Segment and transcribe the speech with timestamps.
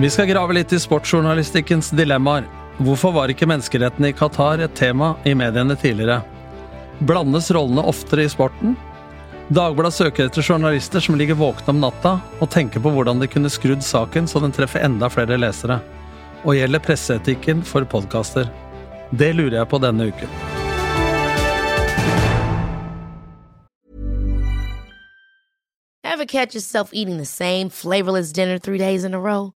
[0.00, 2.44] Vi skal grave litt i sportsjournalistikkens dilemmaer.
[2.78, 6.20] Hvorfor var ikke menneskerettene i Qatar et tema i mediene tidligere?
[7.02, 8.76] Blandes rollene oftere i sporten?
[9.50, 13.50] Dagbladet søker etter journalister som ligger våkne om natta og tenker på hvordan de kunne
[13.50, 15.80] skrudd saken så den treffer enda flere lesere.
[16.46, 18.46] Og gjelder presseetikken for podkaster.
[19.10, 20.30] Det lurer jeg på denne uken.
[26.06, 26.26] Ever
[29.14, 29.57] a row?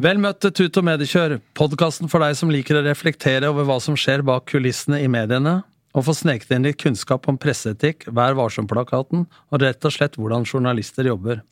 [0.00, 3.74] Vel møtt til Tut og Mediekjør, podkasten for deg som liker å reflektere over hva
[3.84, 5.58] som skjer bak kulissene i mediene,
[5.92, 10.46] og få sneket inn litt kunnskap om presseetikk, Vær varsom-plakaten, og rett og slett hvordan
[10.48, 11.42] journalister jobber.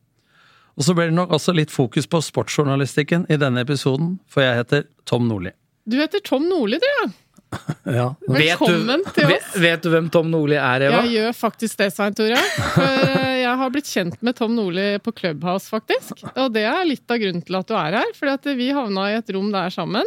[0.81, 4.63] Og så blir det nok også litt fokus på sportsjournalistikken i denne episoden, for jeg
[4.63, 5.53] heter Tom Nordli.
[5.85, 7.05] Du heter Tom Nordli, du, ja.
[7.99, 9.53] Ja, Velkommen du, til oss.
[9.57, 11.01] vet du hvem Tom Nordli er, Eva?
[11.07, 12.41] Jeg gjør faktisk det, Svein Tore.
[12.75, 16.21] For eh, jeg har blitt kjent med Tom Nordli på Clubhouse, faktisk.
[16.35, 18.13] Og det er litt av grunnen til at du er her.
[18.35, 20.05] At vi havna i et rom der sammen.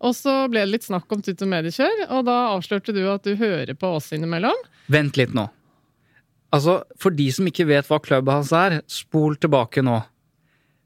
[0.00, 3.26] Og så ble det litt snakk om Tut og Mediekjør, og da avslørte du at
[3.26, 4.56] du hører på oss innimellom.
[4.88, 5.44] Vent litt nå.
[6.56, 10.00] Altså, For de som ikke vet hva Clubhouse er, spol tilbake nå.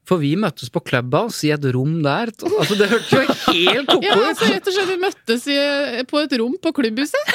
[0.04, 2.28] For vi møttes på Clubhouse i et rom der.
[2.44, 5.56] Altså, Det hørtes jo helt ko-ko Ja, altså rett og slett Vi møttes i,
[6.10, 7.30] på et rom på klubbhuset.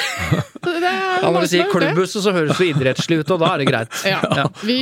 [0.60, 1.88] Ja, når du sier har gjort det.
[1.90, 3.96] klubbhus, så høres det idrettslig ut, og da er det greit.
[4.06, 4.20] Ja.
[4.38, 4.44] Ja.
[4.62, 4.78] Vi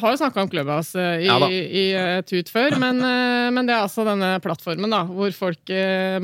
[0.00, 3.68] har jo snakka om Clubhouse eh, i, Ja i eh, Tut før, men, eh, men
[3.68, 5.72] det er altså denne plattformen da, hvor folk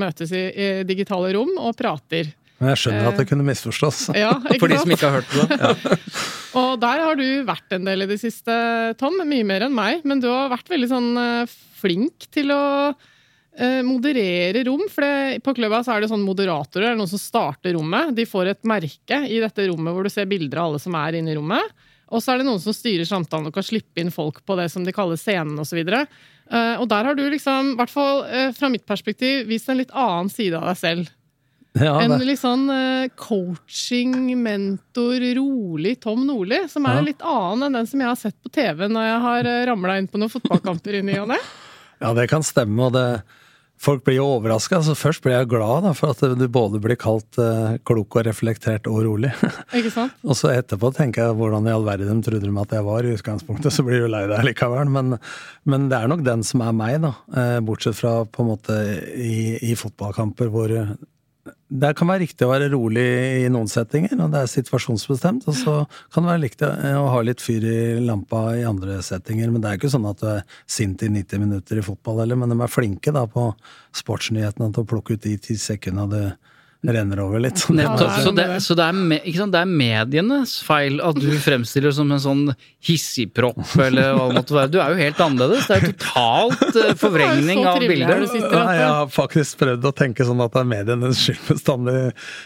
[0.01, 2.33] møtes i, i digitale rom og prater.
[2.59, 4.09] Men jeg skjønner at det kunne misforstås.
[4.19, 5.59] Ja, For de som ikke har hørt det.
[5.61, 5.99] Ja.
[6.59, 8.55] Og der har du vært en del i det siste,
[8.99, 9.21] Tom.
[9.29, 10.03] Mye mer enn meg.
[10.09, 14.87] Men du har vært veldig sånn eh, flink til å eh, moderere rom.
[14.91, 18.11] For det, på Clubhouse er det sånn moderatorer, eller noen som starter rommet.
[18.17, 21.21] De får et merke i dette rommet hvor du ser bilder av alle som er
[21.21, 21.87] inne i rommet.
[22.09, 24.71] Og så er det noen som styrer samtalen og kan slippe inn folk på det
[24.73, 25.83] som de kaller scenen osv.
[26.49, 29.81] Uh, og der har du liksom, i hvert fall eh, fra mitt perspektiv, vist en
[29.83, 31.11] litt annen side av deg selv.
[31.79, 37.07] Ja, En litt sånn eh, coaching, mentor, rolig Tom Nordli, som er Ja.
[37.11, 39.99] litt annen enn den som jeg har sett på TV når jeg har uh, ramla
[40.01, 41.39] inn på noen fotballkamper i ny og ne.
[42.03, 43.09] ja, det kan stemme, og det
[43.79, 44.81] Folk blir jo overraska.
[44.81, 48.25] Altså, først blir jeg glad da, for at du både blir kalt uh, klok og
[48.27, 49.31] reflektert og rolig.
[49.79, 50.17] Ikke sant?
[50.27, 53.13] Og så etterpå tenker jeg hvordan i all verden trodde de at jeg var i
[53.15, 54.91] utgangspunktet, så blir du lei deg likevel.
[54.91, 55.15] Men,
[55.63, 57.13] men det er nok den som er meg, da.
[57.31, 58.81] Eh, Bortsett fra på en måte
[59.15, 60.75] i, i fotballkamper hvor
[61.69, 63.05] det kan være riktig å være rolig
[63.43, 65.45] i noen settinger, og det er situasjonsbestemt.
[65.51, 65.75] Og så
[66.15, 69.53] kan det være riktig å ha litt fyr i lampa i andre settinger.
[69.53, 72.41] Men det er ikke sånn at du er sint i 90 minutter i fotball heller,
[72.41, 73.51] men de er flinke da på
[74.01, 76.25] sportsnyhetene til å plukke ut de ti sekundene det
[76.87, 77.59] renner over litt.
[77.59, 79.53] Så det- Ja, Så, det er så det, er me, ikke sant?
[79.53, 82.55] det er medienes feil at du fremstiller som en sånn
[82.87, 84.71] hissigpropp, eller hva det måtte være.
[84.71, 85.67] Du er jo helt annerledes.
[85.67, 88.23] Det er totalt eh, forvrengning er av bilder.
[88.39, 91.99] Ja, jeg har faktisk prøvd å tenke sånn at det er medienes skyld bestandig.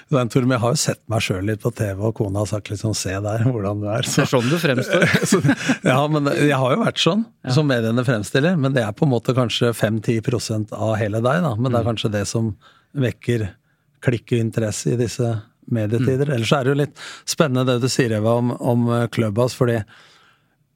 [0.09, 2.97] Men jeg har jo sett meg sjøl litt på TV, og kona har sagt sånn
[2.97, 4.03] 'se der hvordan du er'.
[4.09, 5.07] Det er sånn du fremstår.
[5.31, 5.43] så,
[5.85, 8.57] ja, men jeg har jo vært sånn, som mediene fremstiller.
[8.57, 11.55] Men det er på en måte kanskje 5-10% av hele deg, da.
[11.55, 12.55] Men det er kanskje det som
[12.97, 13.51] vekker
[14.03, 15.35] klikk og interesse i disse
[15.73, 16.33] medietider.
[16.35, 19.79] Ellers er det jo litt spennende det du sier, Eva, om, om eh, Clubhouse, fordi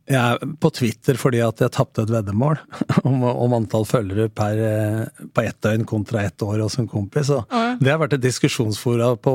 [0.06, 2.61] jeg er på Twitter fordi at jeg tapte et veddemål
[3.08, 7.32] om, om antall følgere per, eh, på ett døgn kontra ett år hos en kompis.
[7.34, 7.64] Og ja.
[7.81, 9.34] Det har vært et diskusjonsfora på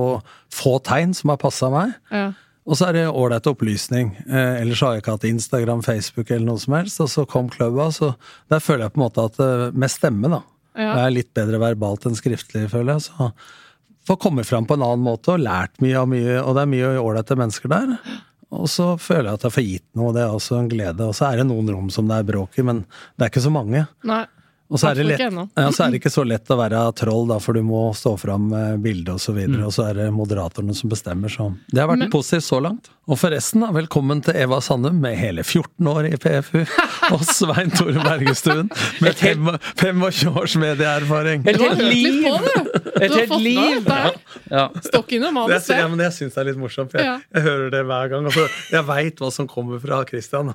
[0.56, 1.98] få tegn som har passa meg.
[2.14, 2.32] Ja.
[2.62, 4.14] Og så er det ålreit opplysning.
[4.30, 7.02] Eh, ellers har jeg ikke hatt Instagram, Facebook eller noe som helst.
[7.04, 10.32] Og så kom Clubhouse, og der føler jeg på en måte at eh, med stemme,
[10.32, 10.44] da.
[10.78, 10.92] Ja.
[10.94, 13.10] Jeg er litt bedre verbalt enn skriftlig, føler jeg.
[13.10, 13.32] Så
[14.08, 16.72] får kommet fram på en annen måte og lært mye av mye, og det er
[16.74, 17.96] mye ålreite mennesker der.
[18.52, 21.08] Og så føler jeg at jeg får gitt noe, og det er også en glede.
[21.08, 22.84] Og så er det noen rom som det er bråk i, men
[23.16, 23.86] det er ikke så mange.
[24.08, 24.26] Nei.
[24.72, 27.26] Og så er, det lett, ja, så er det ikke så lett å være troll,
[27.28, 29.66] da, for du må stå fram med bilde osv., og, Mm.
[29.68, 32.88] og så er det moderatorene som bestemmer, så Det har vært positivt så langt.
[33.12, 36.62] Og forresten, da, velkommen til Eva Sandum med hele 14 år i PFU,
[37.18, 38.72] og Svein Tore Bergestuen
[39.04, 41.44] med 25 års medieerfaring.
[41.52, 42.32] Et helt liv!
[43.02, 43.84] Et helt liv!
[43.84, 44.16] der.
[44.52, 44.70] Ja.
[44.88, 46.96] Stokk innom Det, manus, ja, jeg syns det er litt morsomt.
[46.96, 48.28] Jeg, jeg hører det hver gang.
[48.32, 50.54] Altså, jeg veit hva som kommer fra Christian.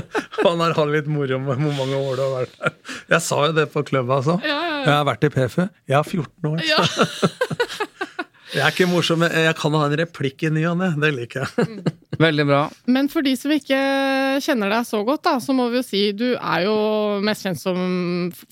[0.42, 2.76] Han har hatt litt moro med hvor mange år du har vært der.
[3.14, 4.38] Jeg sa jo det på klubba altså.
[4.42, 4.84] Ja, ja, ja.
[4.88, 5.62] Jeg har vært i PFU.
[5.90, 6.62] Jeg har 14 år.
[6.66, 6.82] Ja.
[8.52, 10.90] Jeg er ikke morsom, men jeg kan ha en replikk i ny og ne.
[11.00, 11.78] Det liker jeg.
[12.20, 12.58] Veldig bra.
[12.92, 13.78] Men for de som ikke
[14.44, 16.74] kjenner deg så godt, da, så må vi jo si du er jo
[17.24, 17.78] mest kjent som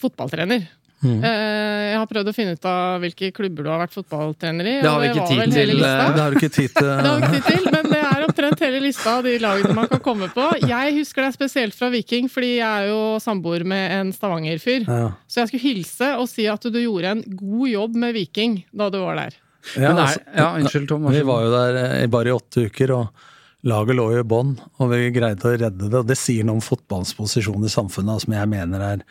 [0.01, 0.65] fotballtrener.
[1.01, 1.23] Mm.
[1.25, 4.75] Eh, Jeg har prøvd å finne ut av hvilke klubber du har vært fotballtrener i.
[4.85, 6.91] Det har vi ikke tid til, eh, Det har du ikke tid til.
[7.01, 9.75] Det har vi ikke tid til, men det er omtrent hele lista av de lagene
[9.75, 10.47] man kan komme på.
[10.69, 14.85] Jeg husker deg spesielt fra Viking, fordi jeg er jo samboer med en Stavanger-fyr.
[14.89, 15.09] Ja.
[15.27, 18.91] Så jeg skulle hilse og si at du gjorde en god jobb med Viking da
[18.93, 19.39] du var der.
[19.77, 21.09] Ja, Men er, altså, ja, unnskyld, Tom.
[21.13, 23.27] vi var jo der eh, bare i åtte uker, og
[23.69, 24.55] laget lå jo i bånn.
[24.81, 25.99] Og vi greide å redde det.
[26.01, 29.03] Og det sier noe om fotballens posisjon i samfunnet, som jeg mener er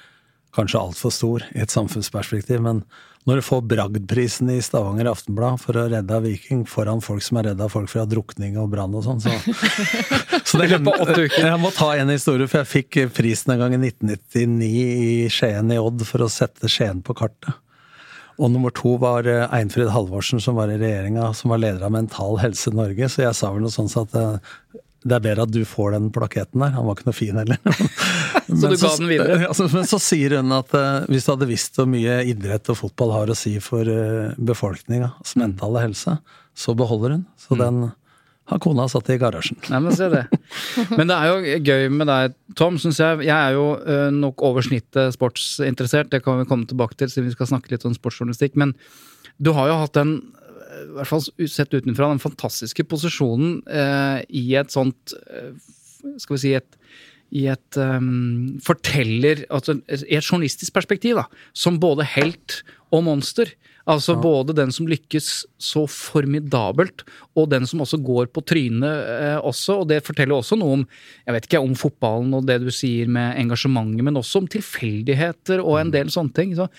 [0.55, 2.61] kanskje altfor stor i et samfunnsperspektiv.
[2.65, 2.83] Men
[3.27, 7.37] når du får Bragdprisen i Stavanger Aftenblad for å redde av Viking foran folk som
[7.41, 9.33] er redda folk fra drukning og brann og sånn, så,
[10.47, 10.69] så det.
[11.35, 15.75] Jeg må ta en historie, for jeg fikk prisen en gang i 1999 i Skien
[15.75, 17.53] i Odd for å sette Skien på kartet.
[18.39, 21.91] Og nummer to var eh, Einfrid Halvorsen, som var i regjeringa, som var leder av
[21.91, 23.09] Mental Helse Norge.
[23.11, 26.09] Så jeg sa vel noe sånt at eh, det er bedre at du får den
[26.11, 26.73] plaketten der.
[26.75, 27.59] Han var ikke noe fin heller.
[28.49, 29.37] Så du ga den videre?
[29.47, 32.79] Altså, men så sier hun at uh, hvis du hadde visst hvor mye idrett og
[32.81, 36.17] fotball har å si for uh, befolkningas mentale helse,
[36.57, 37.25] så beholder hun.
[37.39, 37.61] Så Mm.
[37.61, 37.91] den
[38.49, 39.59] har kona satt i garasjen.
[39.69, 40.23] Nei, men se det.
[40.97, 43.21] Men det er jo gøy med deg, Tom, syns jeg.
[43.27, 47.29] Jeg er jo uh, nok over snittet sportsinteressert, det kan vi komme tilbake til siden
[47.29, 48.57] vi skal snakke litt om sportsjournalistikk.
[48.57, 48.73] Men
[49.37, 50.15] du har jo hatt øh,
[50.83, 55.53] i hvert fall sett utenfra, den fantastiske posisjonen eh, i et sånt øh,
[56.17, 56.79] Skal vi si et
[57.29, 61.27] i et um, forteller altså et journalistisk perspektiv, da.
[61.53, 63.53] Som både helt og monster.
[63.89, 65.27] Altså både den som lykkes
[65.61, 67.01] så formidabelt,
[67.39, 69.79] og den som også går på trynet eh, også.
[69.81, 70.83] Og det forteller også noe om
[71.25, 75.63] jeg vet ikke, om fotballen og det du sier med engasjementet, men også om tilfeldigheter
[75.63, 76.53] og en del sånne ting.
[76.57, 76.69] Så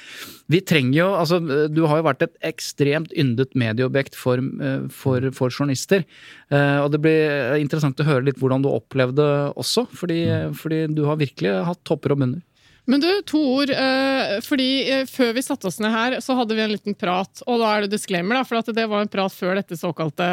[0.51, 1.41] vi trenger jo altså
[1.71, 6.07] Du har jo vært et ekstremt yndet medieobjekt for, eh, for, for journalister.
[6.53, 9.27] Eh, og det blir interessant å høre litt hvordan du opplevde
[9.59, 10.23] også, fordi,
[10.55, 12.47] fordi du har virkelig hatt topper og bunner.
[12.89, 13.71] Men du, to ord.
[13.71, 17.43] Eh, fordi eh, Før vi satte oss ned her, så hadde vi en liten prat.
[17.47, 20.31] Og da er det disclaimer, da, for det var en prat før dette såkalte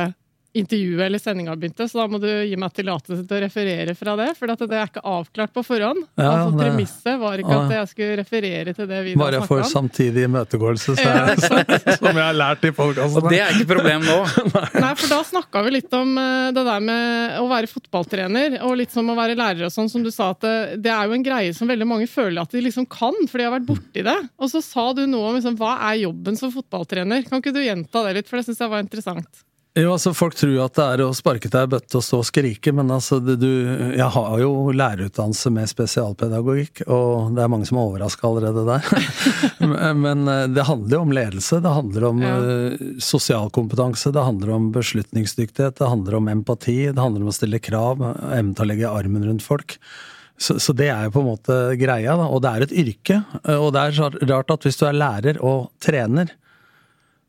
[0.58, 1.88] intervjuet eller sendinga begynte.
[1.90, 4.30] Så da må du gi meg tillatelse til å referere fra det.
[4.40, 6.04] For at det er ikke avklart på forhånd.
[6.18, 9.62] Ja, altså Premisset var ikke at jeg skulle referere til det vi da Bare for
[9.62, 14.06] snakka samtidig imøtegåelse, så er- som jeg har lært i Og det er ikke problem
[14.08, 14.18] nå.
[14.84, 18.78] Nei, for da snakka vi litt om eh, det der med å være fotballtrener, og
[18.82, 20.56] litt som å være lærer og sånn, som du sa at det,
[20.86, 23.48] det er jo en greie som veldig mange føler at de liksom kan, for de
[23.48, 24.18] har vært borti det.
[24.40, 27.26] Og så sa du noe om liksom, hva er jobben som fotballtrener?
[27.28, 29.44] Kan ikke du gjenta det litt, for det syns jeg var interessant.
[29.78, 32.26] Jo, altså Folk tror at det er å sparke til i bøtte og stå og
[32.26, 33.50] skrike, men altså det, du,
[33.94, 38.90] jeg har jo lærerutdannelse med spesialpedagogikk, og det er mange som er overraska allerede der.
[40.04, 42.34] men eh, det handler jo om ledelse, det handler om Ja.
[42.42, 47.38] eh, sosial kompetanse, det handler om beslutningsdyktighet, det handler om empati, det handler om å
[47.38, 49.78] stille krav, evnen til å legge armen rundt folk.
[50.38, 52.28] Så, så det er jo på en måte greia, da.
[52.30, 53.22] Og det er et yrke.
[53.44, 56.34] eh, Og det er rart at hvis du er lærer og trener,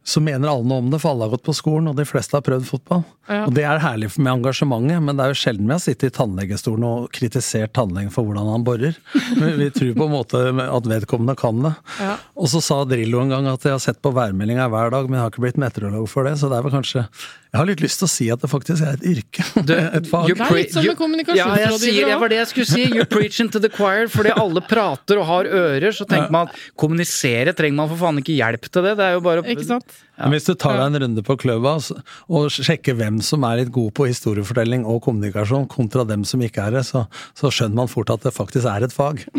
[0.08, 2.32] så mener alle noe om det, for alle har gått på skolen, og de fleste
[2.38, 3.02] har prøvd fotball.
[3.28, 3.42] Ja.
[3.44, 6.14] Og det er herlig med engasjementet, men det er jo sjelden vi har sittet i
[6.16, 8.96] tannlegestolen og kritisert tannlegen for hvordan han borer.
[9.38, 11.74] Men vi tror på en måte at vedkommende kan det.
[12.00, 12.14] Ja.
[12.40, 15.18] Og så sa Drillo en gang at jeg har sett på værmeldinga hver dag, men
[15.18, 17.80] jeg har ikke blitt meteorolog for det, så det er vel kanskje Jeg har litt
[17.84, 19.44] lyst til å si at det faktisk er et yrke.
[19.98, 20.32] et fag.
[20.32, 22.68] Det er litt som you- med kommunikasjonsrådgivere Ja, jeg sier, det var det jeg skulle
[22.72, 22.82] si.
[22.96, 24.08] You're preaching to the choir.
[24.12, 28.20] Fordi alle prater og har ører, så tenker man at kommunisere trenger man for faen
[28.24, 28.96] ikke hjelp til det.
[29.00, 29.97] Det er jo bare sant?
[30.18, 33.72] Men Hvis du tar deg en runde på klubba og sjekker hvem som er litt
[33.74, 37.04] god på historiefortelling og kommunikasjon, kontra dem som ikke er det, så,
[37.38, 39.22] så skjønner man fort at det faktisk er et fag.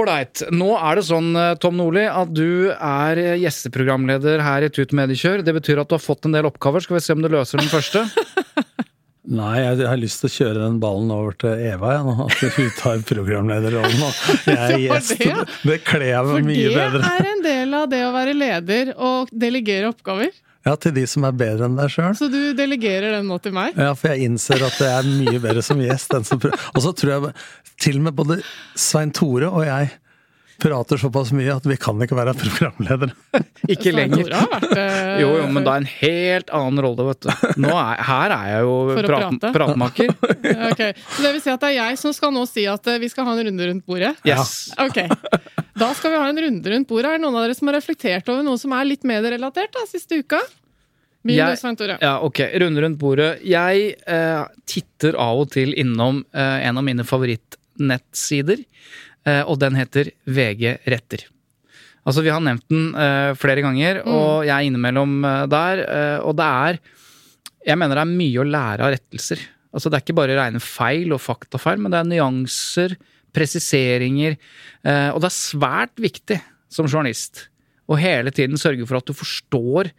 [0.00, 0.44] Ålreit.
[0.54, 5.42] Nå er det sånn, eh, Tom Nordli, at du er gjesteprogramleder her i Tut Mediekjør.
[5.46, 6.84] Det betyr at du har fått en del oppgaver.
[6.84, 8.04] Skal vi se om du løser den første?
[9.30, 12.24] Nei, jeg har lyst til å kjøre den ballen over til Eva, jeg, nå.
[12.26, 14.00] At hun tar programlederrollen.
[14.02, 14.14] Og
[14.50, 15.20] jeg er gjest.
[15.20, 15.44] det.
[15.68, 17.02] Det kler jeg meg mye bedre.
[17.04, 20.32] For det er en del det å være leder og delegere oppgaver.
[20.66, 22.12] Ja, til de som er bedre enn deg sjøl.
[22.18, 23.78] Så du delegerer den nå til meg?
[23.80, 26.12] Ja, for jeg innser at det er mye bedre som gjest.
[26.18, 26.60] enn som prøver.
[26.74, 27.32] Og så tror jeg
[27.80, 28.40] til og med både
[28.76, 29.88] Svein Tore og jeg
[30.60, 33.14] prater såpass mye at vi kan ikke være programledere.
[33.72, 34.28] Ikke lenger.
[34.28, 34.84] Vært det.
[35.22, 37.30] Jo, jo, men da er en helt annen rolle, vet du.
[37.64, 39.52] Nå er, her er jeg jo prate.
[39.56, 40.12] pratmaker.
[40.70, 40.82] Ok,
[41.16, 43.08] Så det vil si at det er jeg som skal nå si at eh, vi
[43.08, 44.12] skal ha en runde rundt bordet?
[44.28, 44.74] Yes.
[44.84, 45.00] Ok.
[45.80, 47.08] Da skal vi ha en runde rundt bordet.
[47.08, 49.86] Er det noen av dere som har reflektert over noe som er litt medierelatert da,
[49.88, 50.40] siste uka?
[51.96, 52.04] Jeg-.
[52.04, 52.40] Ja, ok.
[52.60, 53.30] Runde rundt bordet.
[53.48, 58.60] Jeg eh, titter av og til innom eh, en av mine favorittnettsider,
[59.28, 61.24] eh, og den heter VG Retter.
[62.08, 66.18] Altså, vi har nevnt den eh, flere ganger, og jeg er innimellom eh, der, eh,
[66.24, 66.80] og det er
[67.68, 69.40] Jeg mener det er mye å lære av rettelser.
[69.76, 72.96] Altså, det er ikke bare rene feil og faktafeil, men det er nyanser,
[73.36, 74.36] presiseringer,
[74.84, 77.48] eh, og det er svært viktig som journalist
[77.90, 79.90] å hele tiden sørge for at du forstår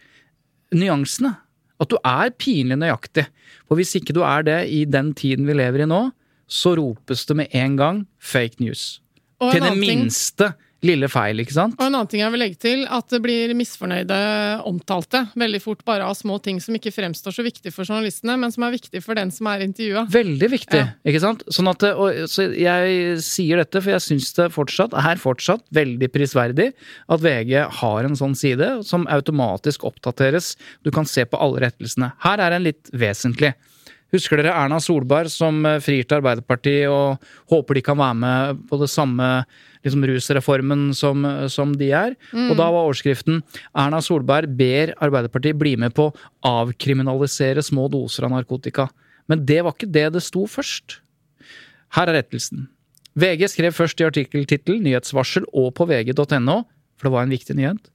[0.75, 1.35] nyansene.
[1.81, 3.25] At du er pinlig nøyaktig.
[3.67, 6.11] For hvis ikke du er det i den tiden vi lever i nå,
[6.51, 8.99] så ropes det med en gang fake news.
[9.41, 11.75] Til det minste ting- lille feil, ikke sant?
[11.77, 14.17] Og en annen ting jeg vil legge til, at det blir misfornøyde
[14.65, 18.53] omtalte veldig fort bare av små ting som ikke fremstår så viktig for journalistene, men
[18.53, 20.07] som er viktig for den som er intervjua.
[20.11, 20.87] Veldig viktig, Ja.
[21.05, 21.43] ikke sant?
[21.53, 26.09] Sånn at og, så jeg sier dette, for jeg syns det fortsatt er fortsatt veldig
[26.11, 26.71] prisverdig
[27.09, 30.55] at VG har en sånn side som automatisk oppdateres.
[30.83, 32.13] Du kan se på alle rettelsene.
[32.25, 33.53] Her er en litt vesentlig.
[34.11, 38.63] Husker dere Erna Solberg som eh, frir til Arbeiderpartiet og håper de kan være med
[38.67, 39.29] på det samme
[39.85, 42.17] liksom, rusreformen som, som de er?
[42.51, 43.39] Og da var overskriften
[43.71, 48.89] 'Erna Solberg ber Arbeiderpartiet bli med på å avkriminalisere små doser av narkotika'.
[49.31, 50.99] Men det var ikke det det sto først.
[51.95, 52.67] Her er rettelsen.
[53.15, 56.61] VG skrev først i artikkeltittel, nyhetsvarsel og på vg.no,
[56.95, 57.89] for det var en viktig nyhet,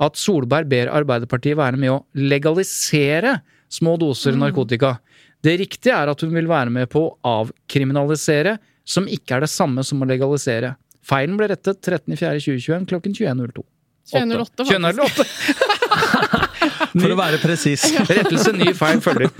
[0.00, 3.38] at Solberg ber Arbeiderpartiet være med å legalisere
[3.72, 4.98] små doser narkotika.
[5.44, 9.50] Det riktige er at hun vil være med på å avkriminalisere, som ikke er det
[9.52, 10.74] samme som å legalisere.
[11.06, 13.64] Feilen ble rettet 13.4.2021 klokken 21.02.
[14.10, 15.54] 21.08, faktisk.
[15.80, 16.48] 21.08.
[17.00, 17.84] For å være presis.
[18.10, 19.30] Rettelse, ny feil følger.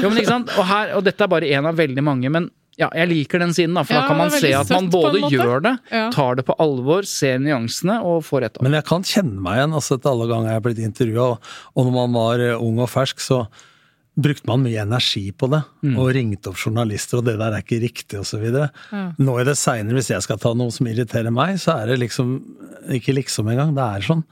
[0.00, 0.52] Jo, men ikke sant?
[0.56, 2.48] Og, her, og dette er bare én av veldig mange, men
[2.78, 4.86] ja, jeg liker den siden, da, for Ja, da kan man er se at man
[4.92, 6.06] både gjør det, Ja.
[6.14, 8.64] tar det på alvor, ser nyansene og får rett av.
[8.64, 11.50] Men jeg kan kjenne meg igjen altså etter alle ganger jeg har blitt intervjua, og,
[11.74, 13.42] og når man var eh, ung og fersk, så
[14.22, 15.62] brukte man mye energi på det,
[15.94, 18.46] og ringte opp journalister, og det der er ikke riktig, osv.
[18.92, 19.10] Mm.
[19.20, 22.00] Nå i det seinere, hvis jeg skal ta noe som irriterer meg, så er det
[22.04, 22.34] liksom
[22.96, 24.24] Ikke liksom engang, det er sånn.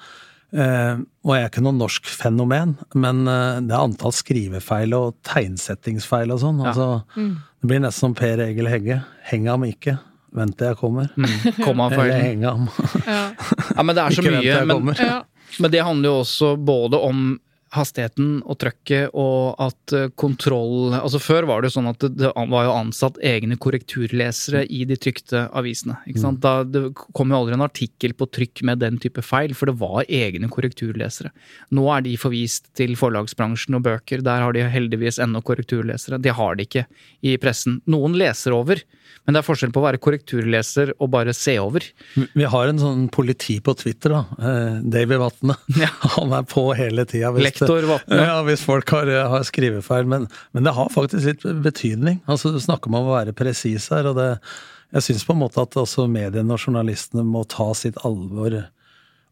[0.49, 5.19] Eh, og jeg er ikke noe norsk fenomen, men eh, det er antall skrivefeil og
[5.29, 6.63] tegnsettingsfeil og sånn.
[6.65, 9.03] Altså, Det blir nesten som Per Egil Hegge.
[9.29, 9.99] Heng ham ikke,
[10.33, 11.11] vent til jeg kommer.
[11.61, 12.71] Kom av Eller heng ham.
[13.05, 13.25] Ja.
[13.79, 14.55] Ja, men det er så Ikke mye.
[14.67, 14.95] Men.
[14.99, 15.19] Ja.
[15.63, 17.29] men det handler jo også både om
[17.75, 22.31] hastigheten og trøkket, og at eh, kontroll Altså Før var det jo sånn at det,
[22.35, 25.99] var jo ansatt egne korrekturlesere i de trykte avisene.
[26.09, 26.41] ikke sant?
[26.45, 29.79] Da, det kom jo aldri en artikkel på trykk med den type feil, for det
[29.81, 31.33] var egne korrekturlesere.
[31.77, 34.25] Nå er de forvist til forlagsbransjen og bøker.
[34.25, 36.21] Der har de heldigvis ennå korrekturlesere.
[36.23, 36.87] Det har de ikke
[37.27, 37.81] i pressen.
[37.91, 38.83] Noen leser over,
[39.25, 41.85] men det er forskjell på å være korrekturleser og bare se over.
[42.15, 44.23] Vi har en sånn politi på Twitter, da.
[44.85, 45.57] Davy David Vatne.
[45.83, 45.89] Ja.
[46.17, 47.31] Han er på hele tida.
[47.37, 48.17] Lektor Vatne.
[48.29, 50.09] Ja, hvis folk har, har skrivefeil.
[50.09, 52.21] Men, men det har faktisk litt betydning.
[52.29, 54.31] Altså, Du snakker om å være presis her, og det
[54.97, 58.63] Jeg syns på en måte at også mediene og journalistene må ta sitt alvor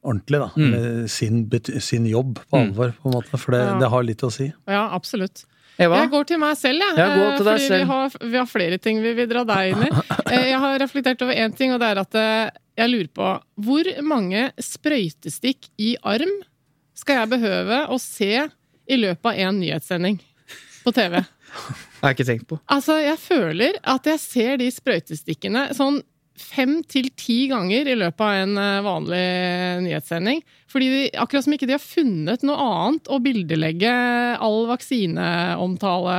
[0.07, 0.51] ordentlig, da.
[0.57, 1.09] Mm.
[1.11, 1.41] Sin,
[1.81, 3.41] sin jobb på alvor, på en måte.
[3.41, 3.79] For det, Ja.
[3.81, 4.53] det har litt å si.
[4.69, 5.47] ja, absolutt.
[5.79, 5.99] Eva?
[6.01, 6.97] Jeg går til meg selv, jeg.
[6.97, 7.83] Ja, gå til deg fordi selv.
[7.83, 9.91] Vi, har, vi har flere ting vi vil dra deg inn i.
[10.33, 13.29] Eh, Jeg har reflektert over én ting, og det er at eh, jeg lurer på
[13.67, 16.33] hvor mange sprøytestikk i arm
[16.97, 18.31] skal jeg behøve å se
[18.87, 20.17] i løpet av én nyhetssending
[20.85, 21.21] på TV?
[21.97, 22.57] Jeg har ikke tenkt på.
[22.71, 25.97] Altså, jeg føler at jeg ser de sprøytestikkene sånn
[26.41, 29.25] fem til ti ganger i løpet av en eh, vanlig
[29.87, 30.43] nyhetssending.
[30.71, 33.95] Fordi de, akkurat som ikke de har funnet noe annet å bildelegge
[34.43, 36.19] all vaksineomtale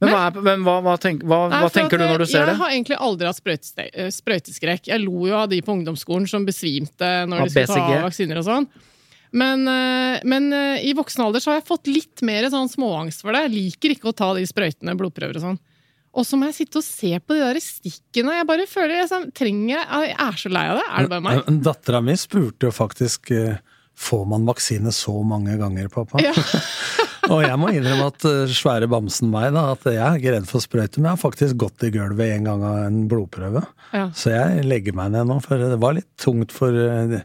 [0.00, 2.54] Men hva, er, men hva, hva, tenk, hva, tenker du når du eh, ser det?
[2.54, 4.92] Jeg har egentlig aldri hatt eh, sprøyteskrekk.
[4.92, 8.40] Jeg lo jo av de på ungdomsskolen som besvimte når Av de skulle ta vaksiner
[8.40, 8.70] og sånn.
[9.30, 13.22] Men, eh, men eh, i voksen alder så har jeg fått litt mer sånn småangst
[13.22, 13.46] for det.
[13.46, 15.60] Jeg liker ikke å ta de sprøytene, blodprøver og sånn.
[16.10, 18.38] Og så må jeg sitte og se på de der stikkene.
[18.40, 20.86] Jeg bare føler jeg, sånn, trenger, jeg er så lei av det.
[20.88, 21.60] Er det bare meg?
[21.66, 23.60] Dattera mi spurte jo faktisk eh,
[24.00, 26.22] Får man vaksine så mange ganger, pappa?
[26.24, 26.32] Ja.
[27.30, 30.48] Og jeg må innrømme at eh, svære bamsen meg, da, at jeg er ikke redd
[30.48, 33.62] for sprøyter, men jeg har faktisk gått i gulvet en gang av en blodprøve.
[33.92, 34.06] Ja.
[34.16, 37.20] Så jeg legger meg ned nå, for det var litt tungt for eh,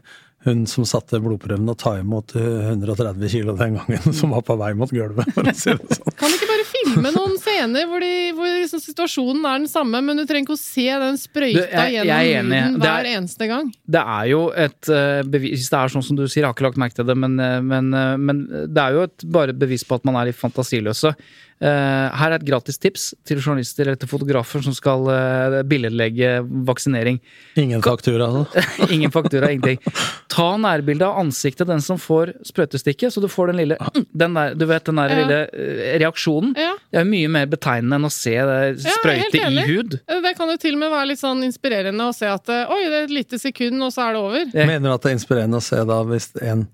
[0.46, 4.58] hun som satte blodprøven å ta imot eh, 130 kilo den gangen, som var på
[4.60, 6.14] vei mot gulvet, for å si det sånn.
[6.20, 7.14] Kan du ikke bare filme
[7.56, 10.60] noen scener hvor, de, hvor liksom situasjonen er den samme, men du trenger ikke å
[10.60, 13.72] se den sprøyta jeg- jeg gjennom huden hver er- eneste gang.
[13.88, 16.66] Det er jo et uh, bevis Det er sånn som du sier, jeg har ikke
[16.68, 19.84] lagt merke til det, men, uh, men, uh, men det er jo et bare bevis
[19.84, 21.14] på at man er litt fantasiløse.
[21.56, 26.42] Eh, her er et gratis tips til journalister eller til fotografer som skal uh, billedlegge
[26.68, 27.16] vaksinering.
[27.56, 28.64] Ingen faktura, altså.
[28.94, 29.80] Ingen faktura, ingenting.
[30.28, 33.78] Ta nærbilde av ansiktet den som får sprøytestikket, så du får den lille
[34.12, 35.18] den der, Du vet den der Ja.
[35.22, 36.52] lille eh, reaksjonen.
[36.60, 36.74] Ja.
[36.92, 39.98] Det er mye mer betegnende enn å se det Ja, sprøyte helt i hud.
[40.06, 42.68] Eh, Det kan jo til og med være litt sånn inspirerende å se at eh,
[42.68, 44.44] oi, det er et lite sekund, og så er det over.
[44.52, 44.66] Ja.
[44.68, 46.66] Mener du at det er inspirerende å se da hvis en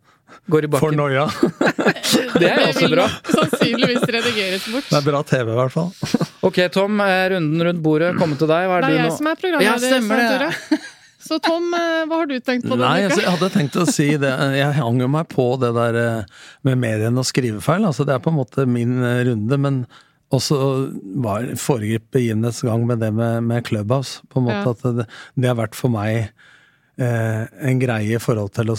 [0.53, 0.83] Går i bakken.
[0.83, 1.27] For noia?
[2.43, 3.05] Det er også bra.
[3.09, 4.89] nok sannsynligvis redigeres bort.
[4.91, 5.93] Det er bra TV, i hvert fall.
[6.43, 8.65] Ok, Tom, eh, runden rundt bordet kommer til deg.
[8.67, 9.15] Hva er Det er jeg nå?
[9.15, 10.43] som er programleder.
[10.43, 10.79] Ja, det,
[11.23, 13.23] Så Tom, eh, hva har du tenkt på Nei, denne altså, uka?
[13.29, 14.33] jeg hadde tenkt å si det.
[14.59, 17.87] Jeg hang jo meg på det der eh, med mediene og skrivefeil.
[17.87, 19.79] Altså, det er på en måte min runde, men
[20.35, 20.59] også
[21.23, 24.19] var foregrip begivenhets gang med det med, med Clubhouse.
[24.33, 24.75] På en måte Ja.
[24.75, 25.07] at det,
[25.39, 26.33] det har vært for meg
[27.03, 28.77] en greie i forhold til å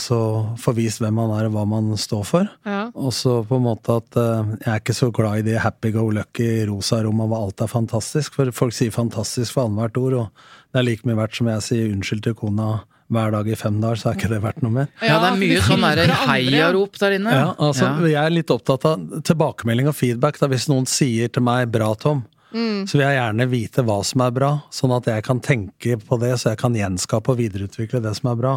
[0.60, 2.50] få vist hvem man er og hva man står for.
[2.68, 2.86] Ja.
[2.94, 6.50] Og så på en måte at eh, jeg er ikke så glad i de happy-go-lucky
[6.70, 8.38] rosa-romma hvor alt er fantastisk.
[8.38, 11.68] For folk sier fantastisk for annethvert ord, og det er like mye verdt som jeg
[11.68, 12.72] sier unnskyld til kona
[13.14, 14.88] hver dag i fem dager, så er ikke det verdt noe mer.
[15.04, 15.84] Ja, det er mye sånn
[16.30, 17.34] heiarop der inne.
[17.36, 18.12] Ja, altså, Ja.
[18.14, 20.40] Jeg er litt opptatt av tilbakemelding og feedback.
[20.42, 22.24] Da hvis noen sier til meg 'bra, Tom',
[22.54, 22.86] Mm.
[22.86, 26.20] så vil jeg gjerne vite hva som er bra, sånn at jeg kan tenke på
[26.22, 28.54] det, så jeg kan gjenskape og videreutvikle det som er bra.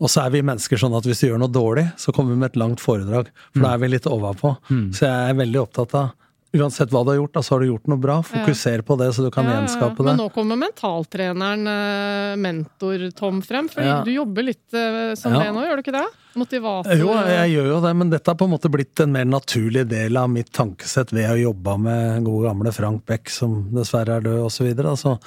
[0.00, 2.40] Og så er vi mennesker sånn at hvis du gjør noe dårlig, så kommer vi
[2.40, 4.56] med et langt foredrag, for da er vi litt overpå.
[4.96, 6.12] Så jeg er veldig opptatt av
[6.54, 8.20] Uansett hva du har gjort, da, så har du gjort noe bra.
[8.22, 9.62] Fokuser på det, så du kan Ja, ja, ja.
[9.64, 10.04] gjenskape det.
[10.12, 13.68] Men nå kommer mentaltreneren, eh, mentor-Tom, frem.
[13.68, 14.02] Fordi Ja.
[14.04, 15.40] du jobber litt eh, som Ja.
[15.40, 16.06] det nå, gjør du ikke det?
[16.36, 16.96] Motivator.
[16.98, 19.86] Jo, jeg gjør jo det, men dette har på en måte blitt en mer naturlig
[19.88, 24.20] del av mitt tankesett ved å jobbe med gode gamle Frank Beck, som dessverre er
[24.20, 24.54] død, osv.
[24.54, 24.96] Så, videre.
[24.96, 25.18] så,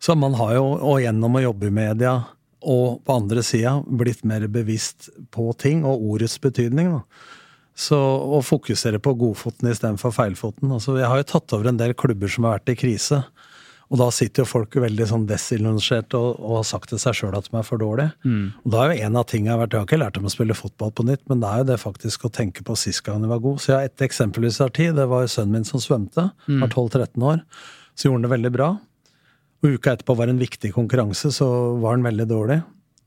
[0.00, 2.24] så man har jo, og gjennom å jobbe i media
[2.62, 6.92] og på andre sida, blitt mer bevisst på ting og ordets betydning.
[6.92, 7.02] da.
[7.74, 10.70] Så å fokusere på godfoten istedenfor feilfoten.
[10.70, 13.24] Altså, jeg har jo tatt over en del klubber som har vært i krise.
[13.92, 17.34] Og da sitter jo folk veldig sånn desillusjonerte og, og har sagt til seg sjøl
[17.36, 18.14] at de er for dårlige.
[18.64, 20.56] Og da er jo en av tingene vært Jeg har ikke lært dem å spille
[20.56, 23.30] fotball på nytt, men det er jo det faktisk å tenke på sist gang de
[23.30, 23.60] var gode.
[23.62, 24.94] Så jeg har ett eksempel hvis jeg har tid.
[24.96, 26.30] Det var jo sønnen min som svømte.
[26.62, 27.42] Var 12-13 år.
[27.94, 28.70] Så gjorde han det veldig bra.
[29.64, 31.46] Og uka etterpå var det en viktig konkurranse, så
[31.80, 32.58] var han veldig dårlig.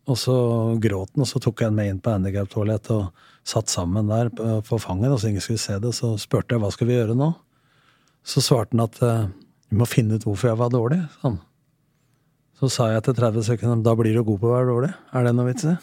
[0.08, 0.36] Og så
[0.80, 4.30] gråt han, og så tok jeg han med inn på handikaptoalettet og satt sammen der
[4.36, 5.94] på fanget, og så ingen skulle se det.
[5.96, 7.32] Så spurte jeg hva skal vi gjøre nå.
[8.28, 8.98] Så svarte han at
[9.70, 11.00] vi må finne ut hvorfor jeg var dårlig.
[11.22, 11.40] Sånn.
[12.58, 14.92] Så sa jeg etter 30 sekunder da blir du god på å være dårlig.
[15.14, 15.76] Er det noe vits i?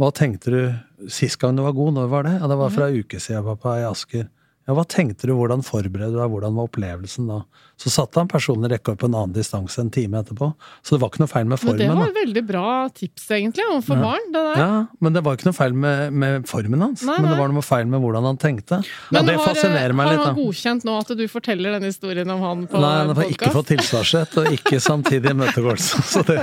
[0.00, 1.94] Hva tenkte du sist gang du var god?
[1.96, 2.34] Når var det?
[2.40, 4.26] Ja, Det var for ei uke siden, pappa, i Asker.
[4.66, 7.44] Ja, Hva tenkte du, hvordan forberedte du deg, hvordan var opplevelsen da?
[7.78, 10.46] Så satte han personen rekord på en annen distanse en time etterpå.
[10.82, 11.76] Så det var ikke noe feil med formen.
[11.82, 14.24] Men det var et veldig bra tips, egentlig, overfor barn.
[14.32, 14.62] Det der.
[14.62, 17.04] Ja, Men det var ikke noe feil med, med formen hans.
[17.06, 18.78] Nei, Men det var noe feil med hvordan han tenkte.
[18.80, 20.24] Ja, Men det har, fascinerer meg har litt.
[20.24, 20.40] han da.
[20.40, 23.70] godkjent nå at du forteller denne historien om han på Nei, han har ikke fått
[23.74, 26.02] tilsvarsrett, og ikke samtidig imøtegåelse.
[26.10, 26.40] Så det,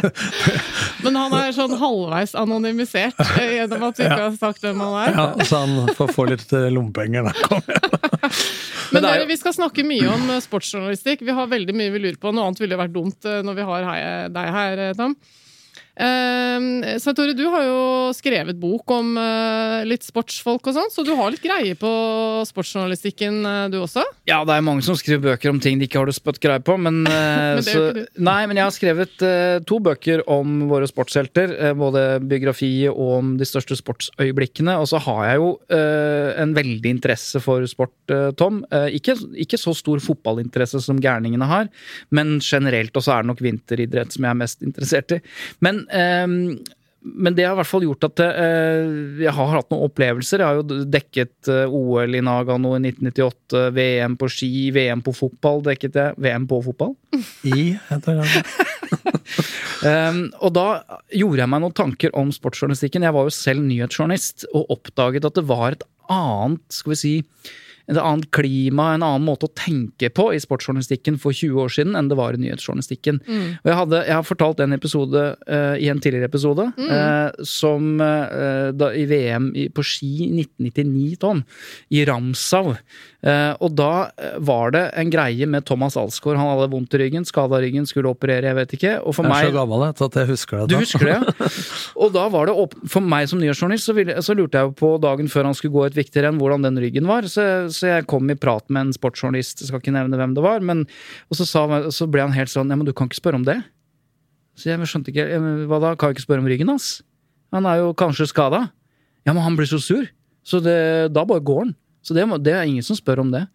[1.04, 5.00] Men han er sånn halvveis anonymisert eh, gjennom at du ikke har sagt hvem han
[5.08, 5.18] er.
[5.18, 7.26] ja, så han får få litt eh, lompenger.
[7.28, 7.50] da.
[7.50, 8.13] Kom igjen.
[8.94, 11.24] Men er dere, vi skal snakke mye om eh, sportsjournalistikk.
[11.26, 12.34] Vi har veldig mye vi lurer på.
[12.34, 13.88] Noe annet ville vært dumt eh, når vi har
[14.34, 15.18] deg her, eh, Tom.
[15.94, 17.82] Uh, så Tore, du har jo
[18.18, 21.92] skrevet bok om uh, litt sportsfolk og sånn, så du har litt greie på
[22.50, 24.02] sportsjournalistikken, uh, du også?
[24.24, 26.62] Ja, det er mange som skriver bøker om ting de ikke har det spøtt greie
[26.64, 27.82] på, men, eh, Men så,
[28.24, 31.52] Nei, men jeg har skrevet uh, to bøker om våre sportshelter.
[31.60, 34.78] Uh, både biografi og om de største sportsøyeblikkene.
[34.80, 37.92] Og så har jeg jo uh, en veldig interesse for sport,
[38.40, 38.62] Tom.
[38.96, 41.70] Ikke, ikke så stor fotballinteresse som gærningene har,
[42.16, 45.20] men generelt, og så er det nok vinteridrett som jeg er mest interessert i.
[45.64, 45.84] Men
[47.04, 48.84] men det har i hvert fall gjort at eh,
[49.26, 50.40] jeg har hatt noen opplevelser.
[50.40, 55.16] Jeg har jo dekket eh, OL i Nagano i 1998, VM på ski, VM på
[55.18, 56.18] fotball dekket jeg.
[56.24, 56.96] VM på fotball.
[57.52, 58.44] I heter det.
[59.84, 60.68] Um, og da
[61.12, 63.04] gjorde jeg meg noen tanker om sportsjournalistikken.
[63.04, 67.16] Jeg var jo selv nyhetsjournalist og oppdaget at det var et annet, skal vi si,
[67.92, 71.98] et annet klima, en annen måte å tenke på i sportsjournalistikken for 20 år siden
[72.00, 73.20] enn det var i nyhetsjournalistikken.
[73.28, 77.90] Og jeg, hadde, jeg har fortalt en episode uh, i en tidligere episode, eh, som
[78.00, 81.44] uh, da, i VM i, på ski i 1999, Tom,
[81.92, 82.74] i Ramsau.
[83.24, 84.10] Eh, og da
[84.44, 86.40] var det en greie med Thomas Alsgaard.
[86.42, 88.94] Han hadde vondt i ryggen, skada ryggen, skulle operere, jeg vet ikke.
[89.00, 90.68] Og for Jeg er så gammel jeg, at jeg husker det.
[90.74, 91.52] du husker det, ja?
[92.04, 94.76] Og da var det åp For meg som nyhetsjournalist, så, ville, så lurte jeg jo
[94.76, 97.28] på dagen før han skulle gå et viktig renn, hvordan den ryggen var.
[97.32, 100.44] Så, så jeg kom i prat med en sportsjournalist, jeg skal ikke nevne hvem det
[100.46, 100.86] var, men,
[101.30, 103.48] og så, sa, så ble han helt sånn Ja, men du kan ikke spørre om
[103.48, 103.60] det.
[104.60, 105.26] Så jeg skjønte ikke
[105.70, 105.96] Hva da?
[105.98, 107.02] Kan jeg ikke spørre om ryggen hans?
[107.54, 108.68] Han er jo kanskje skada.
[109.26, 110.06] Ja, men han blir så sur.
[110.44, 111.76] Så det, da bare går han.
[112.04, 113.46] Så det, det er ingen som spør om det.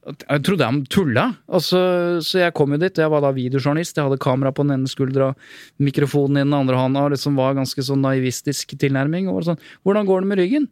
[0.00, 1.26] Jeg trodde han tulla.
[1.52, 1.80] Altså,
[2.24, 2.98] så jeg kom jo dit.
[2.98, 3.98] Jeg var da videojournalist.
[3.98, 5.34] Jeg hadde kamera på den ene skuldra,
[5.82, 9.28] mikrofonen i den andre hånda, liksom var ganske sånn naivistisk tilnærming.
[9.30, 10.70] Og sånn, Hvordan går det med ryggen?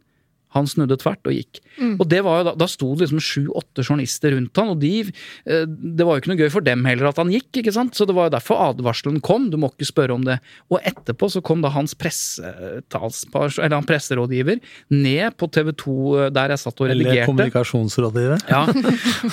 [0.55, 1.59] Han snudde tvert og gikk.
[1.99, 4.93] Og det var jo da, da sto det liksom sju-åtte journalister rundt han, og de
[5.03, 7.97] eh, Det var jo ikke noe gøy for dem heller at han gikk, ikke sant?
[7.97, 9.49] Så det var jo derfor advarselen kom.
[9.53, 10.39] Du må ikke spørre om det.
[10.73, 14.59] Og etterpå så kom da hans eller han presserådgiver,
[14.93, 18.43] ned på TV 2 eh, der jeg satt og Eller kommunikasjonsrådgiver.
[18.49, 18.65] Ja,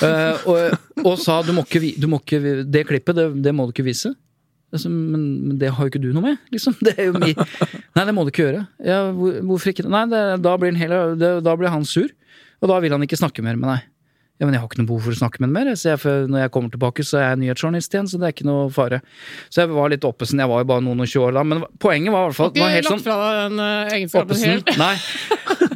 [0.07, 3.67] eh, og, og sa du må ikke, du må ikke Det klippet, det, det må
[3.67, 4.13] du ikke vise.
[4.77, 6.77] Altså, men, men det har jo ikke du noe med, liksom.
[6.87, 8.63] Det er jo mi Nei, det må du ikke gjøre.
[8.85, 9.89] Ja, hvor, hvorfor ikke?
[9.91, 12.13] Nei, det, da, blir hele, det, da blir han sur.
[12.63, 13.89] Og da vil han ikke snakke mer med deg.
[14.37, 15.69] Ja, men jeg har ikke noe behov for å snakke med ham mer.
[15.81, 18.49] Så jeg, når jeg kommer tilbake, så er jeg nyhetsjournalist igjen, så det er ikke
[18.49, 18.99] noe fare.
[19.49, 20.43] Så jeg var litt oppesen.
[20.45, 22.51] Jeg var jo bare noen og tjue år da, men poenget var i hvert fall
[22.53, 24.73] Har ikke lagt sånn fra deg den uh, egenskapen helt.
[24.83, 24.93] Nei.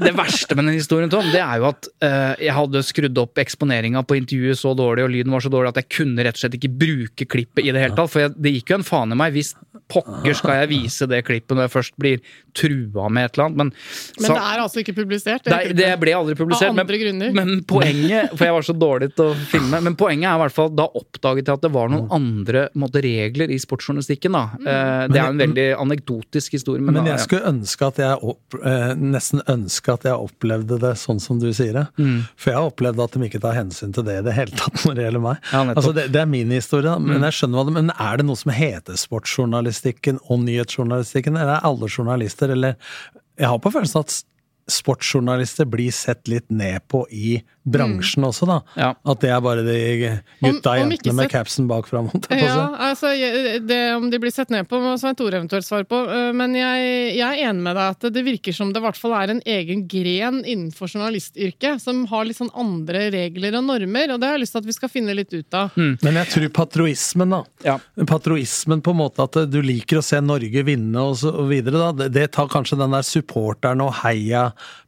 [0.00, 3.40] Det verste med den historien, Tom, det er jo at uh, jeg hadde skrudd opp
[3.40, 6.44] eksponeringa på intervjuet så dårlig, og lyden var så dårlig at jeg kunne rett og
[6.44, 8.12] slett ikke bruke klippet i det hele tatt.
[8.12, 9.54] For jeg, det gikk jo en faen i meg hvis
[9.90, 12.20] pokker skal jeg vise det klippet når jeg først blir
[12.56, 13.58] trua med et eller annet.
[13.60, 13.72] Men,
[14.20, 15.50] Men så- det er altså ikke publisert.
[15.50, 16.70] Nei, det ble aldri publisert.
[16.70, 17.32] Av andre men, grunner.
[17.34, 19.80] men poenget For jeg var så dårlig til å filme.
[19.84, 23.02] Men poenget er i hvert fall da oppdaget jeg at det var noen andre måte,
[23.04, 24.32] regler i sportsjournalistikken.
[24.32, 25.12] da Mm.
[25.12, 26.80] Det er en veldig anekdotisk historie.
[26.82, 30.78] Men, Men da- jeg skulle ønske at jeg opp, eh, nesten ønske at jeg opplevde
[30.80, 31.86] det sånn som du sier det.
[31.98, 32.26] Mm.
[32.36, 34.84] For jeg har opplevd at de ikke tar hensyn til det i det hele tatt
[34.86, 35.36] når det gjelder meg.
[35.52, 35.64] Ja.
[35.64, 35.74] Mm.
[35.76, 38.36] altså det, det er min historie, men jeg skjønner hva det Men er det noe
[38.36, 42.76] som heter sportsjournalistikken og nyhetsjournalistikken, eller er alle journalister, eller
[43.40, 44.22] Jeg har på følelsen at
[44.72, 48.56] sportsjournalister blir sett litt ned på i bransjen også, da.
[48.80, 48.88] Ja.
[49.12, 49.76] At det er bare de
[50.40, 52.08] gutta og jentene med capsen bak fram.
[52.32, 53.10] Ja, altså,
[53.68, 55.98] det, Om de blir sett ned på, må Svein Tore eventuelt svare på.
[56.08, 56.86] øh, Men jeg,
[57.18, 59.42] jeg er enig med deg at det virker som det i hvert fall er en
[59.44, 64.38] egen gren innenfor journalistyrket som har litt sånn andre regler og normer, og det har
[64.38, 65.76] jeg lyst til at vi skal finne litt ut av.
[65.76, 65.92] Mm.
[66.06, 67.42] Men jeg tror patroismen, da.
[67.66, 67.76] Ja.
[68.08, 71.92] Patrioismen på en måte at du liker å se Norge vinne og så videre, da.
[72.02, 73.92] Det, det tar kanskje den der supporteren og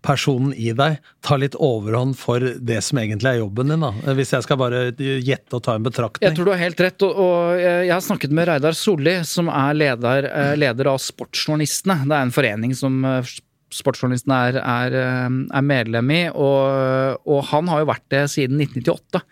[0.02, 3.92] heia-personen i deg, tar litt overhånd for det som egentlig er jobben din, da.
[4.14, 6.28] Hvis jeg skal bare gjette og ta en betraktning.
[6.28, 9.48] Jeg tror du har helt rett, og, og jeg har snakket med Reidar Solli, som
[9.48, 12.02] er leder, eh, leder av Sportsjournalistene.
[12.04, 13.32] Det er en forening som eh,
[13.72, 18.61] sportsjournalistene er, er, eh, er medlem i, og, og han har jo vært det siden
[18.61, 19.22] 1998.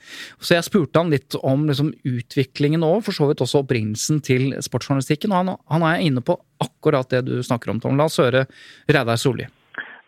[0.41, 4.55] Så jeg spurte han litt om liksom, utviklingen og for så vidt også opprinnelsen til
[4.63, 7.99] sportsjournalistikken, og han, han er inne på akkurat det du snakker om, Tom.
[7.99, 8.47] La oss høre
[8.89, 9.49] Reidar Solli.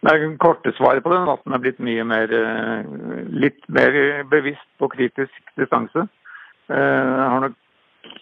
[0.03, 2.87] Det korte svaret på det er at den er blitt mye mer eh,
[3.31, 3.95] litt mer
[4.31, 6.09] bevisst på kritisk distanse.
[6.75, 7.55] Eh, nok,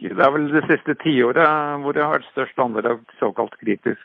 [0.01, 4.03] det er vel det siste tiåret hvor det har vært størst andel av såkalt kritisk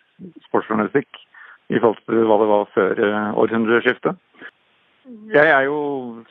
[0.47, 1.19] sportsjournalistikk
[1.73, 4.23] i forhold til hva det var før eh, århundreskiftet.
[5.35, 5.77] Jeg er jo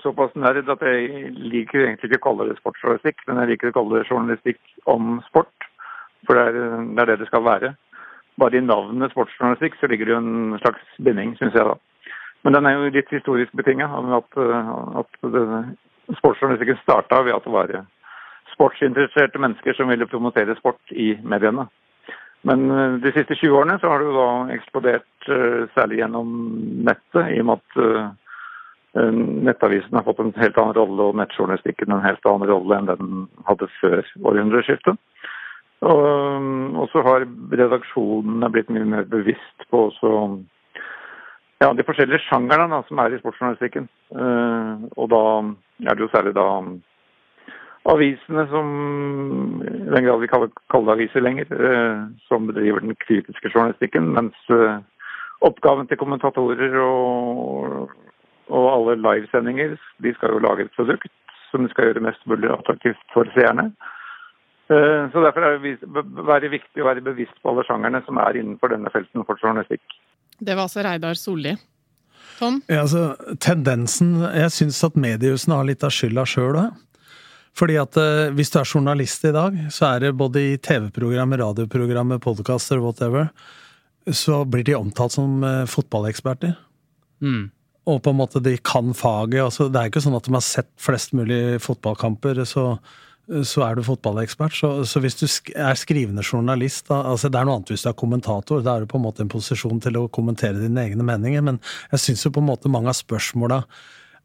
[0.03, 3.77] såpass nerd at jeg liker egentlig ikke å kalle det sportsjournalistikk, men jeg liker å
[3.77, 5.69] kalle det journalistikk om sport.
[6.25, 6.65] For det
[7.05, 7.75] er det, det skal være.
[8.41, 11.77] Bare i navnet sportsjournalistikk så ligger det jo en slags binding, syns jeg da.
[12.45, 13.87] Men den er jo litt historisk betinga.
[14.19, 17.77] At, eh, at sportsjournalistikken starta ved at det var
[18.55, 21.67] sportsinteresserte mennesker som ville promotere sport i mediene.
[22.45, 26.35] Men eh, de siste 20 årene så har det jo da eksplodert, eh, særlig gjennom
[26.91, 28.11] nettet, i og med at eh,
[29.01, 32.91] eh, nettavisen har fått en helt annen rolle, og nettjournalistikken en helt annen rolle enn
[32.91, 35.01] den hadde før århundreskiftet.
[35.85, 36.49] Eh,
[36.81, 37.27] og så har
[37.61, 40.15] redaksjonene blitt mye mer bevisst på også,
[41.63, 43.89] ja, de forskjellige sjangerne da, som er i sportsjournalistikken.
[44.15, 45.23] Eh, og da
[45.85, 46.49] er det jo særlig da
[47.93, 48.69] avisene som
[49.61, 54.37] i den grad vi kaller, kaller aviser lenger, eh, som bedriver den kritiske journalistikken, mens
[54.51, 54.79] eh,
[55.45, 57.91] oppgaven til kommentatorer og,
[58.49, 61.13] og alle livesendinger, de skal jo lage et produkt
[61.51, 63.69] som de skal gjøre mest mulig attraktivt for seerne.
[64.73, 65.77] Eh, Så Derfor er det
[66.25, 69.85] være viktig å være bevisst på alle sjangerne som er innenfor denne felten for journalistikk.
[70.41, 71.55] Det var altså Reidar Solli.
[72.39, 72.59] Tom?
[72.67, 76.81] Ja, altså, tendensen Jeg syns at mediehusene har litt av skylda sjøl òg.
[77.55, 81.39] Fordi at eh, hvis du er journalist i dag, så er det både i TV-programmer,
[81.39, 83.29] radioprogrammer, podkaster, whatever,
[84.11, 86.57] så blir de omtalt som eh, fotballeksperter.
[87.23, 87.53] Mm.
[87.87, 89.45] Og på en måte de kan faget.
[89.45, 92.73] Altså, det er ikke sånn at de har sett flest mulig fotballkamper, så,
[93.47, 94.57] så er du fotballekspert.
[94.59, 97.87] Så, så hvis du sk er skrivende journalist da, altså Det er noe annet hvis
[97.87, 98.63] du er kommentator.
[98.65, 101.45] Da er du på en måte i en posisjon til å kommentere dine egne meninger.
[101.45, 101.61] Men
[101.95, 103.65] jeg syns jo på en måte mange av spørsmåla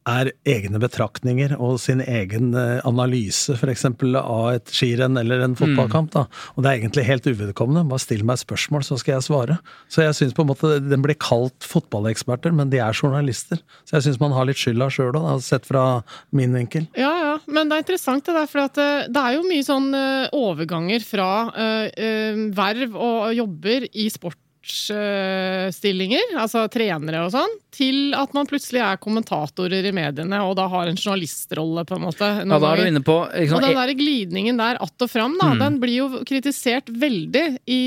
[0.08, 3.86] er egne betraktninger og sin egen eh, analyse f.eks.
[3.90, 6.12] av et skirenn eller en fotballkamp.
[6.16, 6.26] da.
[6.56, 7.86] Og det er egentlig helt uvedkommende.
[7.90, 9.60] Bare still meg spørsmål, så skal jeg svare.
[9.92, 13.62] Så jeg syns på en måte den blir kalt fotballeksperter, men de er journalister.
[13.84, 16.02] Så jeg syns man har litt skylda sjøl òg, sett fra
[16.36, 16.88] min vinkel.
[17.00, 17.12] Ja,
[17.48, 20.28] men det er interessant det der, for at eh, det er jo mye sånn eh,
[20.36, 28.34] overganger fra uh, verv og jobber i sport sportsstillinger, altså trenere og sånn, til at
[28.36, 32.28] man plutselig er kommentatorer i mediene og da har en journalistrolle, på en måte.
[32.44, 35.38] Ja, da er du inne på liksom, Og den der glidningen der att og fram,
[35.40, 35.60] da, mm.
[35.60, 37.82] den blir jo kritisert veldig i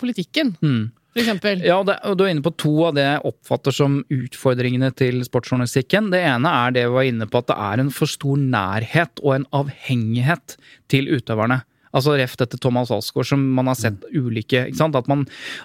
[0.00, 0.56] politikken.
[0.62, 0.90] Mm.
[1.62, 6.10] Ja, det, Du er inne på to av det jeg oppfatter som utfordringene til sportsjournalistikken.
[6.10, 9.22] Det ene er det vi var inne på, at det er en for stor nærhet
[9.22, 10.56] og en avhengighet
[10.90, 11.62] til utøverne.
[11.94, 14.96] Altså ref dette Thomas Alsgaard, som man har sett ulike ikke sant?
[14.98, 15.20] At man,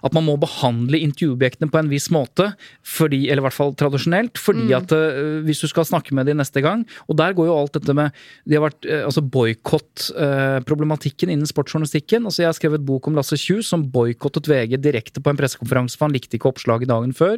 [0.06, 2.46] at man må behandle intervjuobjektene på en viss måte,
[2.86, 4.76] fordi, eller i hvert fall tradisjonelt, fordi mm.
[4.78, 5.00] at uh,
[5.48, 8.08] hvis du skal snakke med dem neste gang Og der går jo alt dette med
[8.50, 12.22] de har vært, uh, altså boikottproblematikken uh, innen sportsjournalistikken.
[12.28, 15.98] Altså Jeg har skrevet bok om Lasse Kjus som boikottet VG direkte på en pressekonferanse,
[15.98, 17.38] for han likte ikke oppslaget dagen før.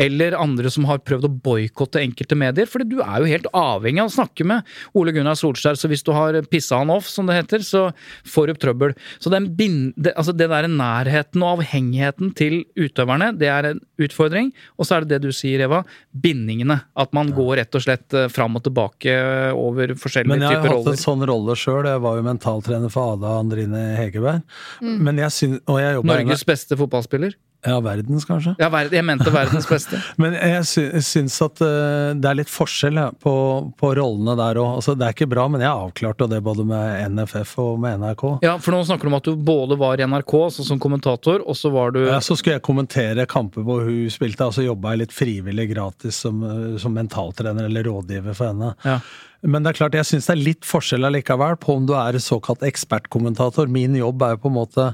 [0.00, 2.68] Eller andre som har prøvd å boikotte enkelte medier.
[2.70, 4.58] fordi du er jo helt avhengig av å snakke med
[4.98, 7.88] Ole Gunnar Solskjær, så hvis du har pissa han off, som det heter, så
[8.30, 8.94] får opp trøbbel.
[9.22, 13.82] Så den bind, det, altså det der nærheten og avhengigheten til utøverne, det er en
[14.00, 14.52] utfordring.
[14.78, 16.80] Og så er det det du sier, Eva, bindingene.
[17.00, 19.16] At man går rett og slett eh, fram og tilbake
[19.56, 20.56] over forskjellige typer roller.
[20.56, 21.84] Men jeg har hatt en sånn rolle sjøl.
[21.90, 24.42] Jeg var jo mentaltrener for Ada Andrine Hegerberg.
[24.80, 24.98] Mm.
[25.06, 27.36] Men jeg syns, og jeg Norges beste fotballspiller?
[27.66, 28.54] Ja, verdens, kanskje.
[28.56, 29.98] Ja, jeg mente verdens beste.
[30.22, 30.64] Men jeg
[31.04, 33.34] syns at uh, det er litt forskjell ja, på,
[33.76, 34.78] på, rollene der òg.
[34.78, 38.24] Altså, det er ikke bra, men jeg avklarte det både med NFF og med NRK.
[38.46, 41.44] Ja, for nå snakker du om at du både var i NRK altså som kommentator,
[41.44, 44.64] og så var du Ja, så skulle jeg kommentere kamper hvor hun spilte, og så
[44.64, 48.72] jobba jeg litt frivillig gratis som, eh, som mentaltrener eller rådgiver for henne.
[48.86, 49.00] Ja.
[49.40, 52.18] Men det er klart, jeg syns det er litt forskjell allikevel på om du er
[52.20, 53.68] såkalt ekspertkommentator.
[53.72, 54.90] Min jobb er jo på en måte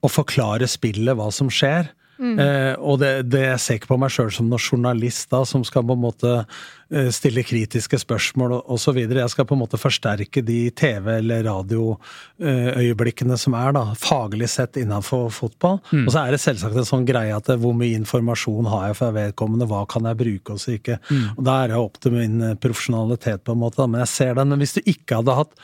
[0.00, 1.90] å forklare spillet, hva som skjer.
[2.20, 2.36] Mm.
[2.38, 5.64] Eh, og det, det, jeg ser ikke på meg sjøl som noen journalist da, som
[5.64, 8.98] skal på en måte eh, stille kritiske spørsmål osv.
[9.00, 14.50] Jeg skal på en måte forsterke de TV- eller radioøyeblikkene eh, som er, da, faglig
[14.52, 15.80] sett innenfor fotball.
[15.90, 16.04] Mm.
[16.04, 19.16] Og så er det selvsagt en sånn greie at hvor mye informasjon har jeg for
[19.16, 21.00] vedkommende, hva kan jeg bruke og så ikke.
[21.08, 21.28] Mm.
[21.38, 23.80] Og da er det opp til min eh, profesjonalitet, på en måte.
[23.80, 23.88] Da.
[23.88, 24.52] Men jeg ser den.
[24.52, 25.56] Men hvis du ikke hadde hatt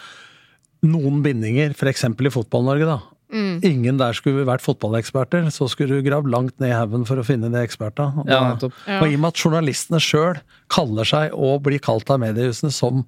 [0.87, 2.05] noen bindinger, f.eks.
[2.09, 2.99] i Fotball-Norge, da,
[3.33, 3.59] Mm.
[3.67, 7.25] Ingen der skulle vært fotballeksperter, så skulle du gravd langt ned i haugen for å
[7.27, 8.23] finne de ekspertene.
[8.23, 9.01] Og, ja, ja.
[9.01, 10.39] og i og med at journalistene sjøl
[10.73, 13.03] kaller seg og blir kalt av mediehusene som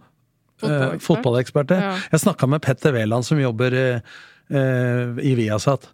[0.65, 1.93] uh, fotballeksperter ja.
[2.11, 5.87] Jeg snakka med Petter Wæland som jobber uh, i Viasat.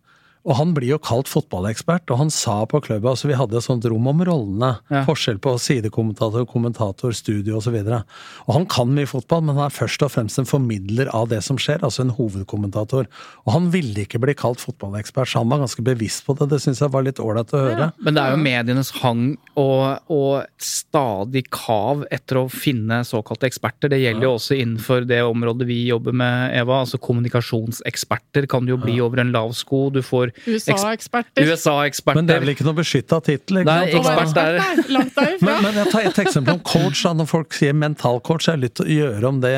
[0.44, 3.64] Og han blir jo kalt fotballekspert, og han sa på klubben altså Vi hadde et
[3.64, 4.74] sånt rom om rollene.
[4.92, 5.04] Ja.
[5.08, 7.78] Forskjell på sidekommentator, kommentator, studio osv.
[7.80, 8.00] Og, så
[8.44, 11.40] og han kan mye fotball, men han er først og fremst en formidler av det
[11.46, 13.08] som skjer, altså en hovedkommentator.
[13.46, 16.50] Og han ville ikke bli kalt fotballekspert, så han var ganske bevisst på det.
[16.52, 17.88] Det syns jeg var litt ålreit å høre.
[17.88, 18.04] Ja.
[18.04, 19.24] Men det er jo medienes hang
[19.56, 23.90] og, og, stadig kav etter å finne såkalte eksperter.
[23.92, 26.82] Det gjelder jo også innenfor det området vi jobber med, Eva.
[26.84, 29.86] Altså kommunikasjonseksperter kan jo bli over en lav sko.
[29.94, 31.46] Du får USA-eksperter.
[31.46, 32.18] USA-eksperter.
[32.18, 33.62] Men det er vel ikke noe beskytta tittel?
[33.66, 37.04] Nei, ekspert er Langt men, men jeg tar et eksempel om coach.
[37.04, 37.12] Da.
[37.16, 39.54] Når folk sier mentalcoach, jeg det litt å gjøre om det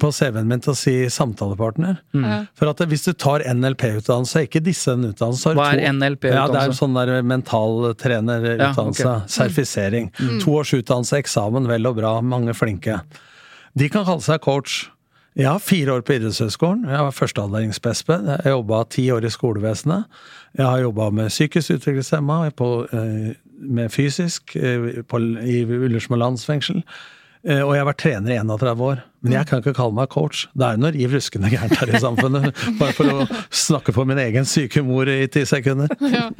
[0.00, 2.00] på CV-en min til å si samtalepartner.
[2.16, 2.48] Mm.
[2.58, 6.40] For at hvis du tar NLP-utdannelse, ikke disse en utdannelse Hva er NLP-utdannelse?
[6.40, 9.06] Ja, Det er sånn der mentaltrenerutdannelse.
[9.06, 9.36] Ja, okay.
[9.36, 10.10] Sertifisering.
[10.18, 10.40] Mm.
[10.44, 12.18] To års utdannelse, eksamen, vel og bra.
[12.24, 13.00] Mange flinke.
[13.76, 14.86] De kan kalle seg coach.
[15.36, 16.86] Ja, fire år på idrettshøyskolen.
[16.88, 18.12] Jeg var førsteavdelings-PSP.
[18.24, 20.06] Jeg jobba ti år i skolevesenet.
[20.56, 26.82] Jeg har jobba med psykisk utviklingshemma, eh, med fysisk, eh, på, i Ullersmo landsfengsel.
[27.44, 29.02] Eh, og jeg har vært trener i 31 år.
[29.22, 30.46] Men jeg kan ikke kalle meg coach.
[30.56, 32.56] Det er noe riv ruskende gærent her i samfunnet.
[32.80, 35.88] Bare for å snakke på min egen syke mor i ti sekunder.
[36.00, 36.30] Ja.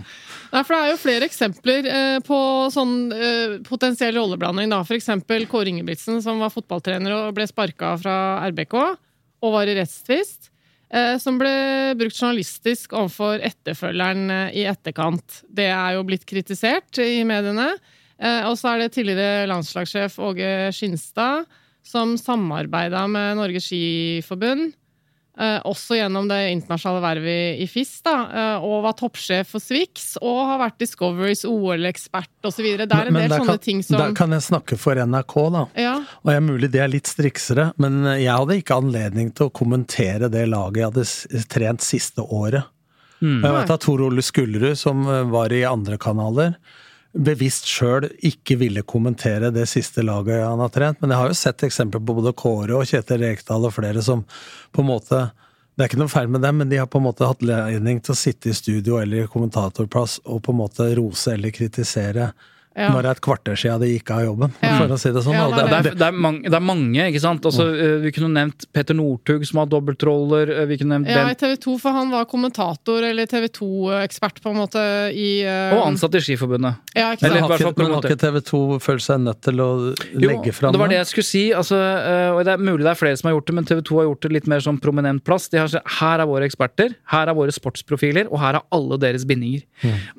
[0.52, 2.38] Nei, for Det er jo flere eksempler eh, på
[2.72, 4.70] sånn eh, potensiell rolleblanding.
[4.72, 4.82] da.
[4.86, 5.10] F.eks.
[5.50, 8.16] Kåre Ingebrigtsen, som var fotballtrener og ble sparka fra
[8.50, 10.50] RBK og var i rettstvist.
[10.86, 11.50] Eh, som ble
[11.98, 15.40] brukt journalistisk overfor etterfølgeren eh, i etterkant.
[15.50, 17.72] Det er jo blitt kritisert i mediene.
[18.16, 21.44] Eh, og så er det tidligere landslagssjef Åge Skinstad
[21.86, 24.72] som samarbeida med Norges Skiforbund
[25.36, 30.38] også gjennom det internasjonale vervet i FIS, da, eh, og var toppsjef for Swix, og
[30.50, 32.70] har vært Discoverys OL-ekspert osv.
[32.80, 35.66] Det er en del sånne kan, ting som Der kan jeg snakke for NRK, da.
[35.76, 35.96] Ja.
[36.22, 39.54] Og det er mulig det er litt striksere, men jeg hadde ikke anledning til å
[39.54, 42.72] kommentere det laget jeg hadde trent siste året.
[43.20, 43.40] Mm.
[43.44, 46.56] Jeg vet at Tor Ole Skullerud, som var i andre kanaler,
[47.16, 51.00] bevisst sjøl ikke ville kommentere det siste laget han har trent.
[51.00, 54.24] Men jeg har jo sett eksempler på både Kåre og Kjetil Rekdal og flere som
[54.72, 55.26] på en måte
[55.76, 57.98] det er ikke noe feil med dem, men de har på en måte hatt ledning
[58.00, 62.30] til å sitte i studio eller i kommentatorplass og på en måte rose eller kritisere
[62.76, 62.90] Ja.
[62.92, 64.76] når det er et kvarter siden de gikk av jobben, Ja.
[64.76, 65.32] for å si det sånn.
[65.32, 67.46] Ja, nei, det er Det er, det, er mange, det er mange, ikke sant.
[67.48, 70.50] Altså, eh, vi kunne nevnt Peter Northug, som har dobbeltroller.
[70.60, 74.42] eh, Vi kunne nevnt Ja, i TV 2, for han var kommentator eller TV 2-ekspert,
[74.42, 74.82] på en måte,
[75.14, 75.72] i uh...
[75.78, 76.76] og ansatt i Skiforbundet.
[76.94, 77.50] Ja, ikke Eller sant?
[77.50, 79.70] i har ikke, men har ikke TV 2 følt seg nødt til å
[80.14, 81.44] legge fram det var det jeg skulle si.
[81.56, 81.76] Altså,
[82.36, 84.08] og det er mulig det er flere som har gjort det, men TV 2 har
[84.10, 85.48] gjort det litt mer som prominent plass.
[85.48, 88.98] De har sagt her er våre eksperter, her er våre sportsprofiler, og her er alle
[89.00, 89.64] deres bindinger.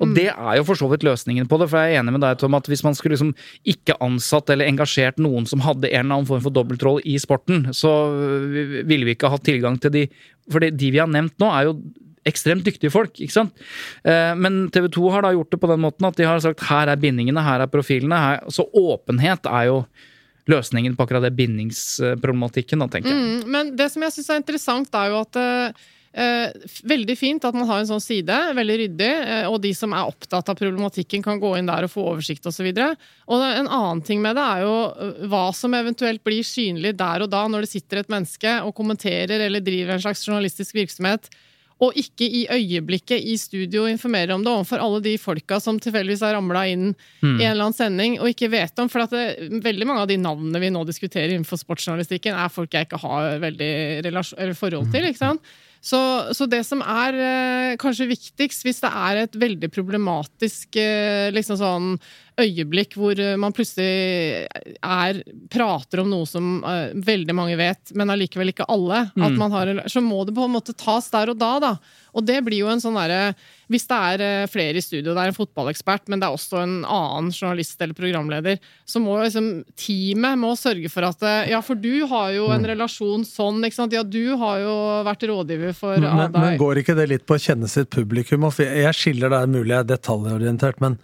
[0.00, 2.24] Og det er jo for så vidt løsningen på det, for jeg er enig med
[2.24, 3.34] deg, Tom, at hvis man skulle liksom
[3.68, 7.68] ikke ansatt eller engasjert noen som hadde en eller annen form for dobbeltroll i sporten,
[7.76, 10.08] så øh, ville vi ikke hatt tilgang til de
[10.48, 11.74] For de vi har nevnt nå, er jo
[12.28, 13.64] ekstremt dyktige folk, ikke sant?
[14.04, 16.64] Eh, Men TV 2 har da gjort det på den måten at de har sagt
[16.68, 18.16] her er bindingene, her er profilene.
[18.16, 19.82] Her, så åpenhet er jo
[20.48, 23.20] løsningen på akkurat det bindingsproblematikken, da, tenker jeg.
[23.20, 27.54] Mm, men det som jeg syns er interessant, er jo at eh, Veldig fint at
[27.54, 31.22] man har en sånn side, veldig ryddig, eh, og de som er opptatt av problematikken,
[31.22, 32.70] kan gå inn der og få oversikt osv.
[32.72, 37.26] Og, en annen ting med det er jo eh, hva som eventuelt blir synlig der
[37.26, 41.28] og da, når det sitter et menneske og kommenterer eller driver en slags journalistisk virksomhet.
[41.78, 46.24] Og ikke i øyeblikket i studio informerer om det overfor alle de folka som tilfeldigvis
[46.26, 46.88] har ramla inn
[47.38, 48.90] i en eller annen sending og ikke vet om.
[48.90, 52.74] For at det, veldig mange av de navnene vi nå diskuterer innenfor sportsjournalistikken, er folk
[52.74, 53.70] jeg ikke har veldig
[54.58, 55.06] forhold til.
[55.06, 55.54] ikke sant?
[55.84, 55.98] Så,
[56.34, 61.60] så det som er eh, kanskje viktigst, hvis det er et veldig problematisk eh, liksom
[61.60, 61.92] sånn
[62.38, 64.46] øyeblikk hvor eh, man plutselig
[64.78, 65.20] er,
[65.50, 69.72] prater om noe som uh, veldig mange vet, men allikevel ikke alle, at man har,
[69.72, 71.52] en- så må det på en måte tas der og da.
[71.62, 71.72] da.
[72.16, 73.34] Og det blir jo en sånn derre
[73.68, 76.62] Hvis det er eh, flere i studio, det er en fotballekspert, men det er også
[76.62, 78.56] en annen journalist eller programleder,
[78.88, 83.26] så må liksom teamet må sørge for at Ja, for du har jo en relasjon
[83.28, 83.94] sånn, ikke sant.
[83.94, 84.74] Ja, du har jo
[85.06, 88.48] vært rådgiver for Men, men, går ikke det litt på å kjenne sitt publikum?
[88.56, 90.96] Jeg, jeg skiller der mulig jeg er detaljorientert, men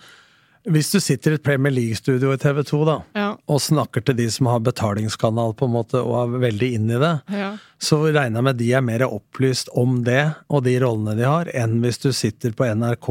[0.64, 4.16] hvis du sitter i et Premier League-studio i TV 2 da, Ja, og snakker til
[4.16, 7.50] de som har betalingskanal på en måte, og er veldig inn i det, ja.
[7.76, 11.50] så regner jeg med de er mer opplyst om det og de rollene de har,
[11.52, 13.10] enn hvis du sitter på NRK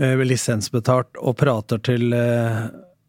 [0.00, 2.64] eh, lisensbetalt og prater til eh,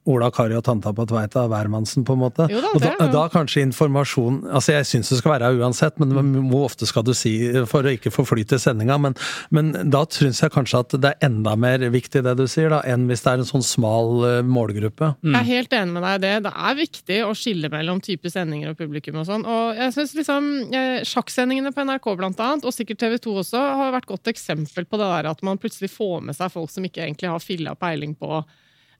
[0.10, 2.48] Ola Kari og tanta på Tveita, hvermannsen, på en måte.
[2.52, 5.52] Jo da, og da, det er da kanskje informasjon Altså, jeg syns det skal være
[5.62, 6.12] uansett, men
[6.50, 7.34] hvor ofte skal du si
[7.70, 8.98] for å ikke forflyte sendinga?
[9.00, 9.16] Men,
[9.56, 12.82] men da syns jeg kanskje at det er enda mer viktig det du sier, da,
[12.84, 15.14] enn hvis det er en sånn smal eh, målgruppe.
[15.24, 16.34] Jeg er helt enig med deg i det.
[16.50, 19.48] Det er viktig å skille mellom type sendinger og publikum og sånn.
[19.48, 23.64] Og jeg synes liksom eh, Sjakksendingene på NRK blant annet, og sikkert TV 2 også,
[23.84, 26.84] har vært godt eksempel på det der at man plutselig får med seg folk som
[26.88, 28.44] ikke egentlig har filla peiling på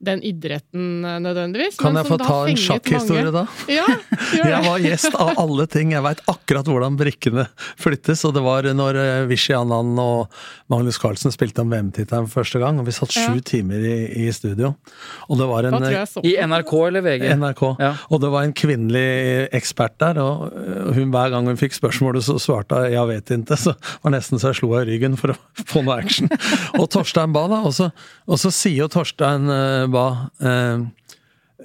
[0.06, 1.78] den idretten eh, nødvendigvis.
[1.80, 3.44] Kan men jeg som få ta en sjakkhistorie, da?
[3.72, 3.86] Ja,
[4.34, 5.92] gjør Jeg var gjest av alle ting.
[5.96, 7.46] Jeg veit akkurat hvordan brikkene
[7.80, 8.24] flyttes.
[8.28, 10.28] Og det var når eh, Vishy Anand og
[10.72, 12.78] Magnus Carlsen spilte om VM-tittelen første gang.
[12.82, 13.40] Og vi satt sju Ja.
[13.44, 14.74] timer i, i studio.
[15.28, 16.36] Og det var en så I.
[16.44, 17.26] NRK eller VG?
[17.40, 17.62] NRK.
[17.80, 17.92] Ja.
[18.10, 20.52] Og det var en kvinnelig ekspert der, og
[20.96, 23.56] hun hver gang hun fikk spørsmålet, så svarte hun 'jeg vet ikke'.
[23.64, 25.36] Så var nesten så jeg slo henne i ryggen for å
[25.70, 26.28] få noe action.
[26.78, 27.62] Og Torstein ba, da.
[27.64, 27.90] Og så,
[28.28, 29.48] og så sier jo Torstein
[29.94, 30.84] øh, Bae øh,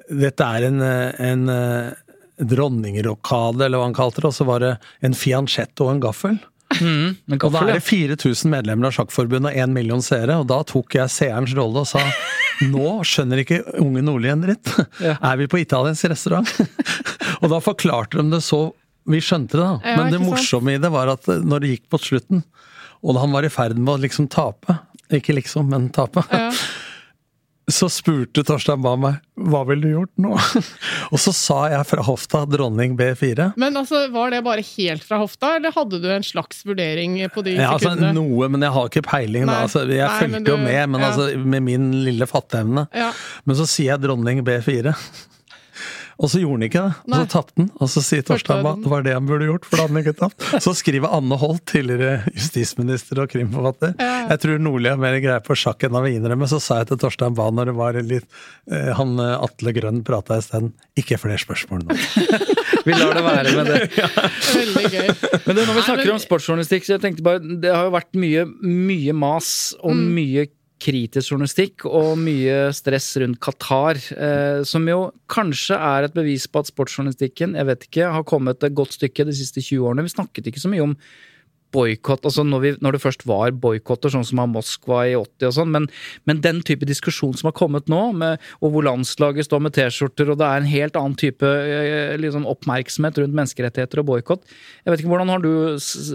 [0.10, 1.92] Dette er en, øh, en øh,
[2.40, 4.72] dronningrokade, eller hva han kalte det, og så var det
[5.06, 6.40] en fianchetto og en gaffel.
[6.80, 10.48] Mm, gaffel Og da er det 4000 medlemmer av Sjakkforbundet og 1 million seere, og
[10.52, 12.04] da tok jeg seerens rolle og sa
[12.74, 14.74] nå skjønner ikke unge Nordli en dritt.
[15.02, 15.18] Ja.
[15.18, 16.52] Er vi på italiensk restaurant?
[17.42, 18.68] og da forklarte de det så
[19.10, 19.78] vi skjønte det, da.
[19.84, 22.44] Ja, Men det morsomme i det var at når det gikk mot slutten,
[23.00, 24.76] og da han var i ferd med å liksom tape
[25.16, 26.26] Ikke liksom, men tape.
[26.30, 26.52] Ja.
[27.70, 30.34] Så spurte Torstein Bae meg hva ville du gjort nå?
[31.14, 33.54] og så sa jeg fra hofta dronning B4.
[33.62, 37.46] Men altså, var det bare helt fra hofta, eller hadde du en slags vurdering på
[37.46, 37.94] de Ja, altså?
[37.96, 39.48] Noe, men jeg har ikke peiling.
[39.48, 39.56] Nei.
[39.56, 39.64] da.
[39.70, 41.12] Altså, jeg Nei, men du, jo med, men ja.
[41.14, 42.90] altså, med min lille fatteevne.
[42.92, 43.14] Ja.
[43.48, 44.96] Men så sier jeg dronning B4.
[46.20, 46.96] Og så gjorde han ikke det.
[47.08, 47.68] Og så tapte han.
[47.80, 50.02] Og så sier Torstein at det var det han burde gjort, for da hadde han
[50.04, 50.48] ikke tapt.
[50.66, 53.94] Så skriver Anne Holt, tidligere justisminister og krimforfatter.
[54.02, 56.50] Jeg tror Nordli har mer greie på sjakk enn han vil innrømme.
[56.52, 58.28] Så sa jeg til Torstein Bae når det var litt
[58.68, 60.74] eh, Han eh, Atle Grønn prata i stedet.
[61.00, 61.98] Ikke flere spørsmål nå.
[62.90, 63.80] Vi lar det være med det.
[64.60, 65.10] Veldig gøy.
[65.48, 68.12] Men det, når vi snakker om sportsjournalistikk, så jeg tenkte bare Det har jo vært
[68.20, 70.08] mye, mye mas og Mm.
[70.16, 70.44] mye
[70.80, 76.64] kritisk journalistikk og mye stress rundt Qatar, eh, som jo kanskje er et bevis på
[76.64, 80.08] at sportsjournalistikken jeg vet ikke, har kommet et godt stykke de siste 20 årene.
[80.08, 80.96] Vi snakket ikke så mye om
[81.76, 85.56] boikott altså når, når det først var boikotter, sånn som av Moskva i 80 og
[85.58, 85.88] sånn, men,
[86.30, 90.32] men, den type diskusjon som har kommet nå, med, og hvor landslaget står med T-skjorter,
[90.32, 94.94] og det er en helt annen type eh, liksom, oppmerksomhet rundt menneskerettigheter og boikott Jeg
[94.94, 95.52] vet ikke, Hvordan har du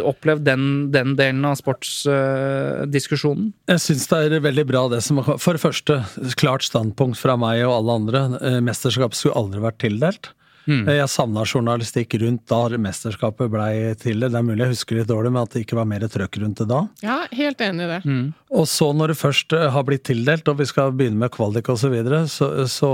[0.07, 3.51] opplevd den, den delen av sportsdiskusjonen?
[3.53, 6.01] Uh, jeg syns det er veldig bra det som For det første,
[6.41, 8.25] klart standpunkt fra meg og alle andre.
[8.41, 10.33] Uh, mesterskap skulle aldri vært tildelt.
[10.65, 10.87] Mm.
[10.89, 14.31] Jeg savna journalistikk rundt da mesterskapet blei til det.
[14.33, 16.63] Det er mulig jeg husker litt dårlig, men at det ikke var mer trøkk rundt
[16.63, 16.81] det da.
[17.05, 18.01] Ja, helt enig i det.
[18.09, 18.25] Mm.
[18.55, 21.69] Og så når det først eh, har blitt tildelt, og vi skal begynne med kvalik
[21.69, 22.91] osv., så, videre, så så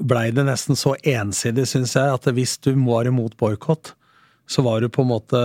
[0.00, 3.92] blei det nesten så ensidig, syns jeg, at hvis du var imot boikott,
[4.50, 5.40] så var du på en måte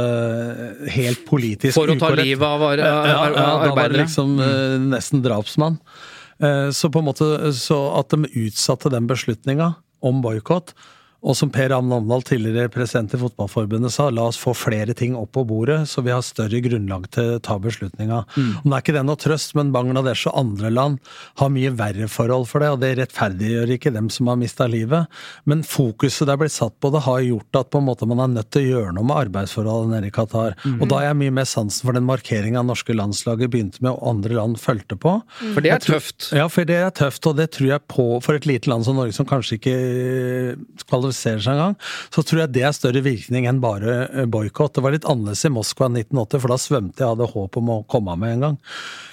[0.95, 2.01] helt politisk ukorrekt.
[2.01, 2.93] For å ta livet av arbeidere?
[3.11, 4.87] Ja, ja, da var du liksom mm.
[4.95, 5.77] nesten drapsmann.
[6.41, 10.73] Eh, så på en måte, så at de utsatte den beslutninga om boikott,
[11.25, 15.15] og som Per Amn Omdal, tidligere president i Fotballforbundet, sa, la oss få flere ting
[15.17, 18.21] opp på bordet, så vi har større grunnlag til å ta beslutninga.
[18.35, 18.51] Mm.
[18.61, 20.99] det er ikke det noe trøst, men Bangladesh og andre land
[21.41, 25.09] har mye verre forhold for det, og det rettferdiggjør ikke dem som har mista livet.
[25.49, 28.21] Men fokuset det er blitt satt på det, har gjort at på en måte man
[28.21, 30.53] er nødt til å gjøre noe med arbeidsforholdene nede i Qatar.
[30.61, 30.77] Mm.
[30.77, 34.13] Og da er jeg mye mer sansen for den markeringa norske landslaget begynte med, og
[34.13, 35.17] andre land fulgte på.
[35.41, 35.57] Mm.
[35.57, 36.29] For det er tøft?
[36.37, 38.99] Ja, for det er tøft, og det tror jeg på for et lite land som
[38.99, 39.75] Norge, som kanskje ikke
[41.15, 41.75] kvalifiserer seg en gang,
[42.13, 44.75] så tror jeg det er større virkning enn bare eh, boikott.
[44.75, 47.83] Det var litt annerledes i Moskva 1980, for da svømte jeg, hadde håp om å
[47.87, 48.57] komme av med en gang.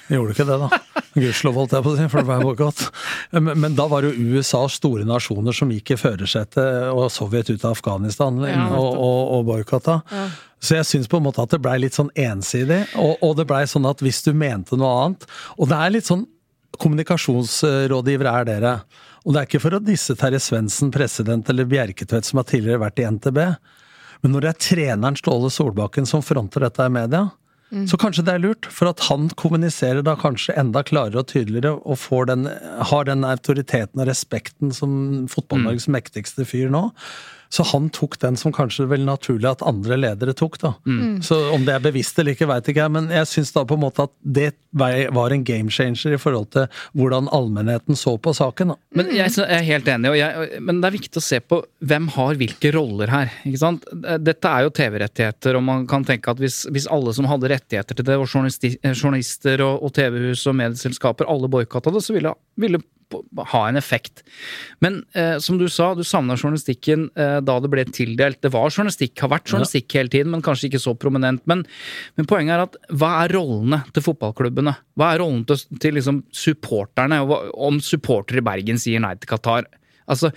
[0.08, 0.80] Jeg gjorde ikke det, da.
[1.22, 2.86] Gudskjelov, holdt jeg på å si, for det var boikott.
[3.32, 7.10] Men, men, da var det jo USA og store nasjoner som gikk i førersetet, og
[7.12, 10.00] Sovjet ut av Afghanistan ja, og, og, og boikotta.
[10.12, 10.26] Ja.
[10.62, 13.48] Så jeg syns på en måte at det blei litt sånn ensidig, og, og det
[13.50, 15.24] blei sånn at hvis du mente noe annet
[15.56, 16.22] Og det er litt sånn
[16.82, 18.76] kommunikasjonsrådgivere er dere.
[19.22, 22.82] Og det er ikke for å disse Terje Svendsen, president, eller Bjerketvedt, som har tidligere
[22.82, 23.38] vært i NTB.
[24.22, 27.28] Men når det er treneren Ståle Solbakken som fronter dette i media,
[27.74, 27.84] mm.
[27.90, 28.68] så kanskje det er lurt.
[28.70, 32.48] For at han kommuniserer da kanskje enda klarere og tydeligere, og den,
[32.90, 34.92] har den autoriteten og respekten som
[35.30, 35.96] Fotball-Norges mm.
[35.98, 36.88] mektigste fyr nå.
[37.52, 40.72] Så han tok den som kanskje vel naturlig at andre ledere tok, da.
[40.88, 41.20] Mm.
[41.24, 43.76] Så om det er bevisst eller ikke, veit ikke jeg, men jeg syns da på
[43.76, 46.64] en måte at det var en game changer i forhold til
[46.96, 48.72] hvordan allmennheten så på saken.
[48.72, 48.78] Da.
[48.96, 52.40] Men jeg er helt enig, jeg, men det er viktig å se på hvem har
[52.40, 53.36] hvilke roller her.
[53.44, 53.84] ikke sant?
[54.24, 58.00] Dette er jo TV-rettigheter, og man kan tenke at hvis, hvis, alle som hadde rettigheter
[58.00, 62.80] til det, og journalister og, og TV-hus og medieselskaper, alle boikotta det, så ville, ville
[63.52, 64.22] ha en effekt.
[64.84, 68.40] Men eh, som du sa, du savna journalistikken eh, da det ble tildelt.
[68.44, 71.44] Det var journalistikk, har vært journalistikk hele tiden, men kanskje ikke så prominent.
[71.50, 71.66] Men,
[72.18, 74.74] men poenget er at hva er rollene til fotballklubbene?
[74.98, 77.22] Hva er rollen til, til liksom supporterne?
[77.52, 79.68] Om supportere i Bergen sier nei til Qatar?
[80.10, 80.32] Altså,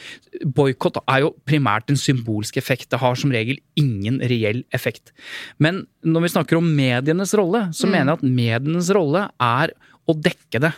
[0.46, 2.90] Boikott er jo primært en symbolsk effekt.
[2.92, 5.14] Det har som regel ingen reell effekt.
[5.58, 7.96] Men når vi snakker om medienes rolle, så mm.
[7.96, 10.72] mener jeg at medienes rolle er å dekke det.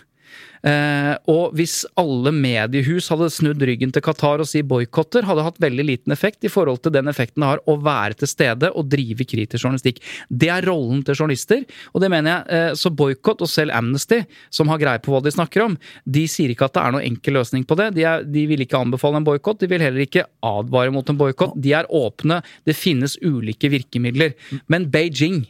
[0.68, 5.59] Eh, og hvis alle mediehus hadde snudd ryggen til Qatar og si boikotter, hadde hatt
[5.63, 8.89] veldig liten effekt i forhold til den effekten det har å være til stede og
[8.91, 10.01] drive kritisk journalistikk.
[10.28, 11.63] Det er rollen til journalister,
[11.93, 12.47] og det mener jeg.
[12.57, 16.26] Eh, så boikott, og selv Amnesty, som har greie på hva de snakker om, de
[16.32, 17.91] sier ikke at det er noen enkel løsning på det.
[17.97, 21.20] De, er, de vil ikke anbefale en boikott, de vil heller ikke advare mot en
[21.20, 21.55] boikott.
[21.61, 24.36] De er åpne, det finnes ulike virkemidler.
[24.72, 25.45] Men Beijing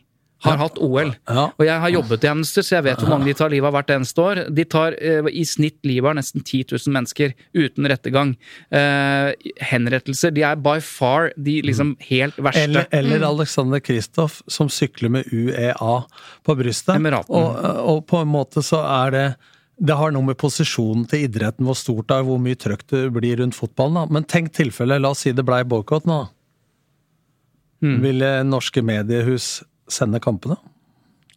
[0.46, 1.12] har hatt OL.
[1.26, 1.48] Ja.
[1.50, 3.74] Og jeg har jobbet i Amnesty, så jeg vet hvor mange de tar livet av
[3.78, 4.42] hvert eneste år.
[4.54, 8.36] De tar eh, i snitt livet av nesten 10 000 mennesker uten rettergang.
[8.70, 9.32] Eh,
[9.72, 10.34] henrettelser.
[10.36, 12.68] De er by far de liksom helt verste.
[12.68, 13.28] Eller, eller mm.
[13.32, 16.02] Alexander Kristoff som sykler med UEA
[16.46, 17.08] på brystet.
[17.28, 17.48] Og,
[17.82, 19.28] og, på en måte så er det
[19.78, 23.02] det har noe med posisjonen til idretten, hvor stort det er, hvor mye trøkk det
[23.14, 24.00] blir rundt fotballen.
[24.00, 24.14] Da.
[24.16, 26.24] Men tenk tilfellet, la oss si det blei boikott nå.
[27.86, 27.98] Mm.
[28.02, 29.60] Ville norske mediehus
[29.92, 30.58] sende kampene?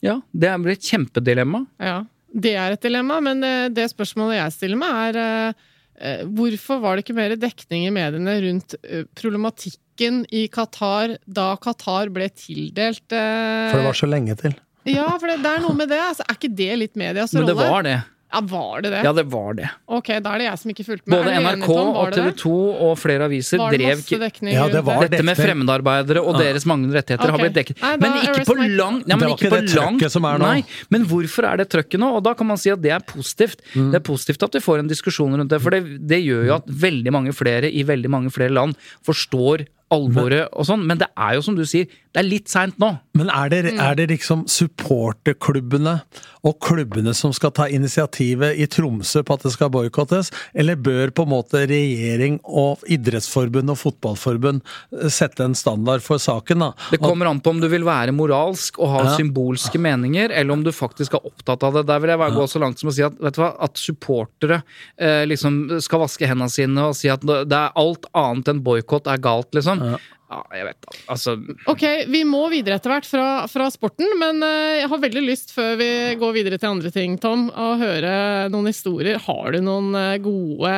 [0.05, 1.65] Ja, det blir et kjempedilemma.
[1.83, 5.67] Ja, det er et dilemma, men eh, det spørsmålet jeg stiller meg, er eh,
[6.01, 8.77] eh, hvorfor var det ikke mer dekning i mediene rundt
[9.19, 14.57] problematikken i Qatar da Qatar ble tildelt For det var så lenge til.
[14.89, 16.01] Ja, for det, det er noe med det.
[16.01, 17.45] Altså, er ikke det litt medias rolle?
[17.45, 17.99] Men det var det.
[18.33, 19.03] Ja, Var det det?
[19.05, 19.69] Ja, det var det.
[19.91, 21.17] Ok, Da er det jeg som ikke fulgte med.
[21.19, 22.53] Både NRK og TV 2
[22.87, 26.67] og flere aviser var det drev dekning ja, det var Dette med fremmedarbeidere og deres
[26.69, 27.35] manglende rettigheter okay.
[27.35, 27.83] har blitt dekket.
[27.83, 30.53] Nei, men ikke på lang ja, men ikke, ikke det trøkket som er nå.
[30.53, 32.13] Nei, men hvorfor er det trøkket nå?
[32.21, 33.65] Og da kan man si at det er positivt.
[33.75, 33.91] Mm.
[33.91, 36.57] Det er positivt at vi får en diskusjon rundt det, for det, det gjør jo
[36.61, 41.09] at veldig mange flere i veldig mange flere land forstår alvoret og sånn, men det
[41.19, 42.99] er jo som du sier, det er litt seint nå.
[43.15, 43.81] Men er det, Mm.
[43.81, 46.01] er det liksom supporterklubbene
[46.49, 51.11] og klubbene som skal ta initiativet i Tromsø på at det skal boikottes, eller bør
[51.15, 54.63] på en måte regjering og idrettsforbund og fotballforbund
[54.97, 56.59] eh, sette en standard for saken?
[56.65, 56.71] da?
[56.91, 59.17] Det kommer an på om du vil være moralsk og ha Ja.
[59.17, 61.87] symbolske meninger, eller om du faktisk er opptatt av det.
[61.87, 63.75] Der vil jeg bare gå så langt som å si at, vet du hva, at
[63.75, 64.63] supportere
[64.99, 69.07] eh, liksom skal vaske hendene sine og si at det er alt annet enn boikott
[69.07, 69.79] er galt, liksom.
[69.93, 69.99] Ja.
[70.31, 70.97] Jeg vet da.
[71.11, 71.35] Altså
[71.71, 75.55] Ok, vi må videre etter hvert fra, fra sporten, men eh, jeg har veldig lyst,
[75.55, 78.13] før vi går videre til andre ting, Tom, å høre
[78.53, 79.19] noen historier.
[79.25, 80.75] Har du noen eh, gode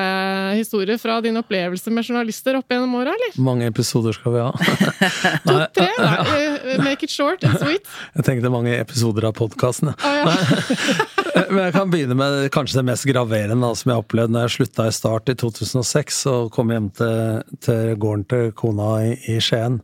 [0.58, 3.36] historier fra din opplevelse med journalister opp gjennom åra, eller?
[3.42, 4.52] Mange episoder skal vi ha?
[5.48, 5.90] To-tre?
[5.92, 7.88] Eh, make it short and sweet.
[8.16, 9.92] jeg tenkte mange episoder av podkasten.
[10.00, 11.02] Ah, ja.
[11.52, 14.54] Men jeg kan begynne med kanskje det mest graverende som jeg har opplevd når jeg
[14.56, 19.38] slutta i Start i 2006 og kom hjem til, til gården til kona i, i
[19.42, 19.80] Skien.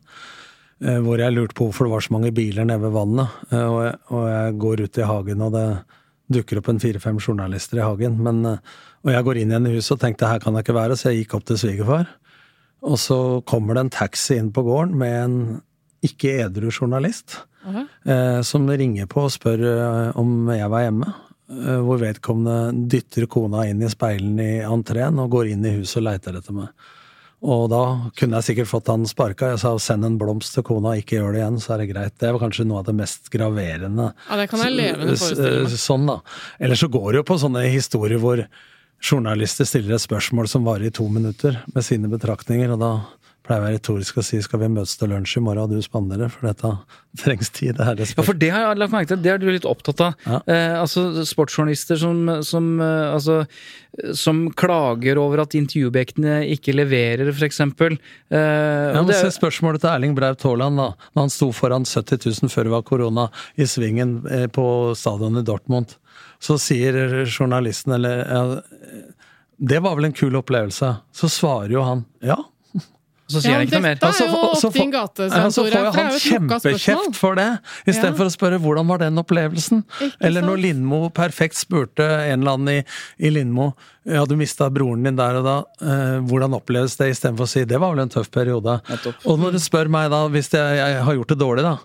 [0.81, 3.27] eh, Hvor jeg lurte på hvorfor det var så mange biler nede ved vannet.
[3.51, 5.67] Eh, Og jeg, og jeg går ut i hagen, og det
[6.31, 8.17] dukker opp en fire-fem journalister i hagen.
[8.23, 8.57] Men, eh,
[9.05, 11.09] og jeg går inn igjen i huset og tenkte her kan det ikke være, så
[11.11, 12.07] jeg gikk opp til svigerfar.
[12.83, 15.61] Og så kommer det en taxi inn på gården med en
[16.03, 18.41] ikke edru journalist Uh -huh.
[18.43, 21.13] som ringer på og spør om jeg var hjemme.
[21.49, 26.03] Hvor vedkommende dytter kona inn i speilen i entreen og går inn i huset og
[26.03, 26.67] leiter etter meg.
[27.39, 27.83] Og da
[28.19, 29.53] kunne jeg sikkert fått han sparka.
[29.53, 32.15] Jeg sa send en blomst til kona, ikke gjør det igjen, så er det greit.
[32.19, 34.09] Det var kanskje noe av det mest graverende.
[34.27, 35.77] Ja, det kan jeg levende forestille meg.
[35.85, 36.17] Sånn, da.
[36.59, 38.43] Eller så går det jo på sånne historier hvor
[38.99, 42.91] journalister stiller et spørsmål som varer i to minutter, med sine betraktninger, og da
[43.49, 46.29] pleier jeg retorisk å si skal vi møtes til lunsj i morgen, og du spanderer,
[46.29, 46.69] for dette
[47.17, 47.73] trengs tid.
[47.79, 49.21] Det er det Ja, for det har jeg lagt merke til.
[49.25, 50.25] Det er du litt opptatt av.
[50.29, 50.39] Ja.
[50.45, 53.39] Eh, altså Sportsjournalister som, som, eh, altså,
[54.13, 57.97] som klager over at intervjuobjektene ikke leverer, eksempel.
[58.29, 60.91] Eh, Ja, det Se spørsmålet til Erling Braut Haaland, da.
[61.15, 63.27] Når han sto foran 70 000 før det var korona,
[63.57, 65.97] i svingen eh, på stadionet i Dortmund.
[66.39, 68.61] Så sier journalisten, eller ja,
[69.59, 70.93] Det var vel en kul opplevelse.
[71.11, 72.37] Så svarer jo han ja.
[73.29, 73.95] Så sier Ja, han ikke noe mer.
[73.99, 76.19] dette er jo og så opp din gate, Svein så får jo for det han
[76.23, 77.47] kjempekjeft for det,
[77.85, 78.31] istedenfor Ja.
[78.31, 79.83] å spørre hvordan var den opplevelsen?
[80.01, 80.57] Ikke Eller når?
[80.65, 82.83] Lindmo perfekt spurte en eller annen i,
[83.27, 83.73] i Lindmo
[84.09, 87.63] ja, du mista broren din der og da, eh, hvordan oppleves det, istedenfor å si
[87.69, 88.79] det var vel en tøff periode.
[89.25, 91.77] Og når du spør meg da, hvis jeg, jeg har gjort det dårlig, da,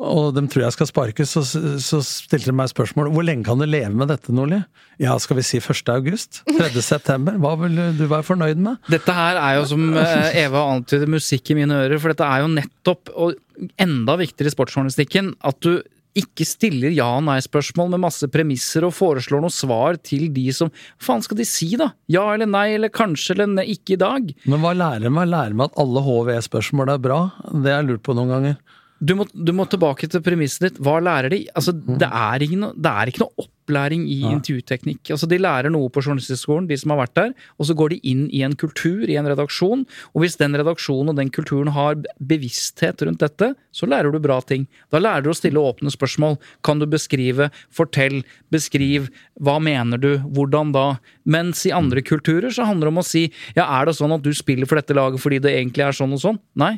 [0.00, 1.42] og de tror jeg skal sparkes, så,
[1.78, 4.58] så stilte de meg spørsmål hvor lenge kan du leve med dette, Nordli?
[5.02, 5.82] Ja, skal vi si 1.
[5.94, 6.42] august?
[6.50, 6.70] 3.
[6.92, 7.38] september?
[7.42, 8.82] Hva vil du være fornøyd med?
[8.90, 12.00] Dette her er jo som eh, Eva antyder, musikk i mine ører.
[12.02, 13.38] For dette er jo nettopp, og
[13.80, 15.76] enda viktigere i sportsjournalistikken, at du
[16.18, 20.70] ikke stiller ja- og nei-spørsmål med masse premisser og foreslår noe svar til de som
[20.70, 21.90] Hva faen skal de si, da?
[22.10, 24.30] Ja eller nei, eller kanskje eller nei, ikke i dag?
[24.46, 25.30] Men hva lærer meg?
[25.32, 27.20] Lærer meg at alle HV-spørsmål er bra?
[27.50, 28.60] Det har jeg lurt på noen ganger.
[29.04, 30.78] Du må, du må tilbake til premisset ditt.
[30.84, 31.42] Hva lærer de?
[31.58, 35.10] Altså, det, er noe, det er ikke noe opplæring i intervjuteknikk.
[35.12, 37.98] Altså, de lærer noe på Journalisthøgskolen, de som har vært der, og så går de
[38.12, 39.84] inn i en kultur, i en redaksjon.
[40.14, 41.98] Og hvis den redaksjonen og den kulturen har
[42.32, 44.64] bevissthet rundt dette, så lærer du bra ting.
[44.94, 46.38] Da lærer du å stille åpne spørsmål.
[46.64, 47.50] Kan du beskrive?
[47.74, 48.22] Fortell.
[48.54, 49.10] Beskriv.
[49.42, 50.12] Hva mener du?
[50.32, 50.86] Hvordan da?
[51.28, 53.26] Mens i andre kulturer så handler det om å si
[53.56, 56.16] ja, er det sånn at du spiller for dette laget fordi det egentlig er sånn
[56.16, 56.40] og sånn?
[56.60, 56.76] Nei.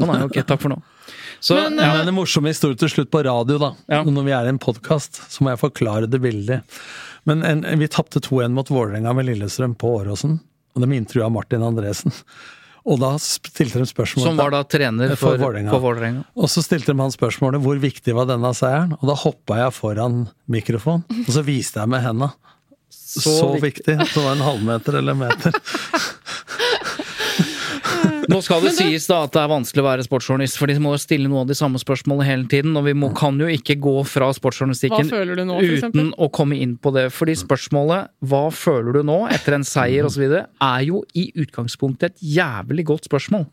[0.00, 0.80] Å nei, ok, takk for nå.
[1.42, 3.72] Så, Men, Ja, men En morsom historie til slutt på radio, da.
[3.90, 4.02] Ja.
[4.06, 6.62] Når vi er i en podkast, så må jeg forklare det bildet.
[7.26, 10.38] Men en, vi tapte 2-1 mot Vålerenga med Lillestrøm på Åråsen.
[10.72, 12.14] Og de intervjua Martin Andresen.
[12.82, 16.24] Og da stilte de spørsmålet Som var da trener For for, Vålerenga.
[16.34, 19.74] Og så stilte de han spørsmålet hvor viktig var denne seieren, og da hoppa jeg
[19.76, 22.32] foran mikrofon, og så viste jeg med henda.
[22.90, 23.98] Så, viktig.
[24.08, 25.58] Så var det en halvmeter eller en meter.
[28.30, 30.94] Nå skal det sies da at det er vanskelig å være sportsjournalist, for de må
[30.94, 32.76] jo stille noen av de samme spørsmålene hele tiden.
[32.78, 35.10] Og vi må, kan jo ikke gå fra sportsjournalistikken
[35.48, 37.08] nå, uten å komme inn på det.
[37.14, 40.22] Fordi spørsmålet 'hva føler du nå?' etter en seier osv.
[40.22, 43.46] er jo i utgangspunktet et jævlig godt spørsmål.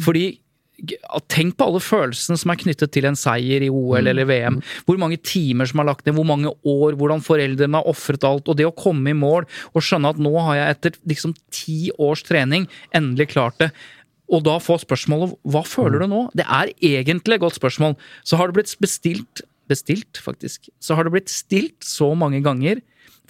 [0.00, 0.38] Fordi
[1.30, 4.56] Tenk på alle følelsene som er knyttet til en seier i OL eller VM.
[4.84, 8.48] Hvor mange timer som er lagt ned, hvor mange år, hvordan foreldrene har ofret alt.
[8.50, 11.78] Og det å komme i mål og skjønne at nå har jeg etter liksom ti
[11.94, 13.70] års trening endelig klart det.
[14.34, 17.96] Og da få spørsmålet 'hva føler du nå?' Det er egentlig et godt spørsmål.
[18.24, 20.68] Så har det blitt bestilt Bestilt, faktisk.
[20.78, 22.82] Så har det blitt stilt så mange ganger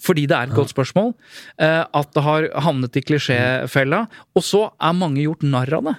[0.02, 1.14] fordi det er et godt spørsmål,
[1.62, 4.08] eh, at det har havnet i klisjéfella.
[4.34, 5.94] Og så er mange gjort narr av det.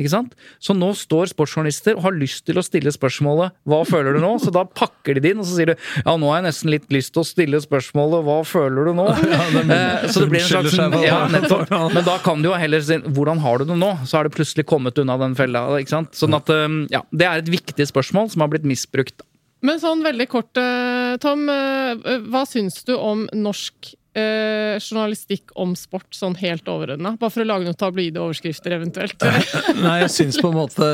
[0.00, 0.36] Ikke sant?
[0.62, 4.38] Så nå står sportsjournalister og har lyst til å stille spørsmålet 'Hva føler du nå?'
[4.40, 6.72] Så da pakker de det inn, og så sier du 'Ja, nå har jeg nesten
[6.72, 9.10] litt lyst til å stille spørsmålet 'Hva føler du nå?'
[9.72, 11.70] Eh, så det blir en slags ja, nettopp.
[11.92, 14.30] Men da kan du jo heller si 'Hvordan har du det nå?' Så har du
[14.30, 15.68] plutselig kommet unna den fella.
[15.78, 16.12] Ikke sant?
[16.12, 19.22] Sånn at, eh, ja, Det er et viktig spørsmål som har blitt misbrukt.
[19.62, 21.46] Men sånn veldig kort, eh, Tom.
[21.46, 27.14] Hva syns du om norsk eh, journalistikk om sport, sånn helt overordna?
[27.20, 29.28] Bare for å lage noen tabloide overskrifter, eventuelt.
[29.84, 30.88] Nei, jeg syns på en måte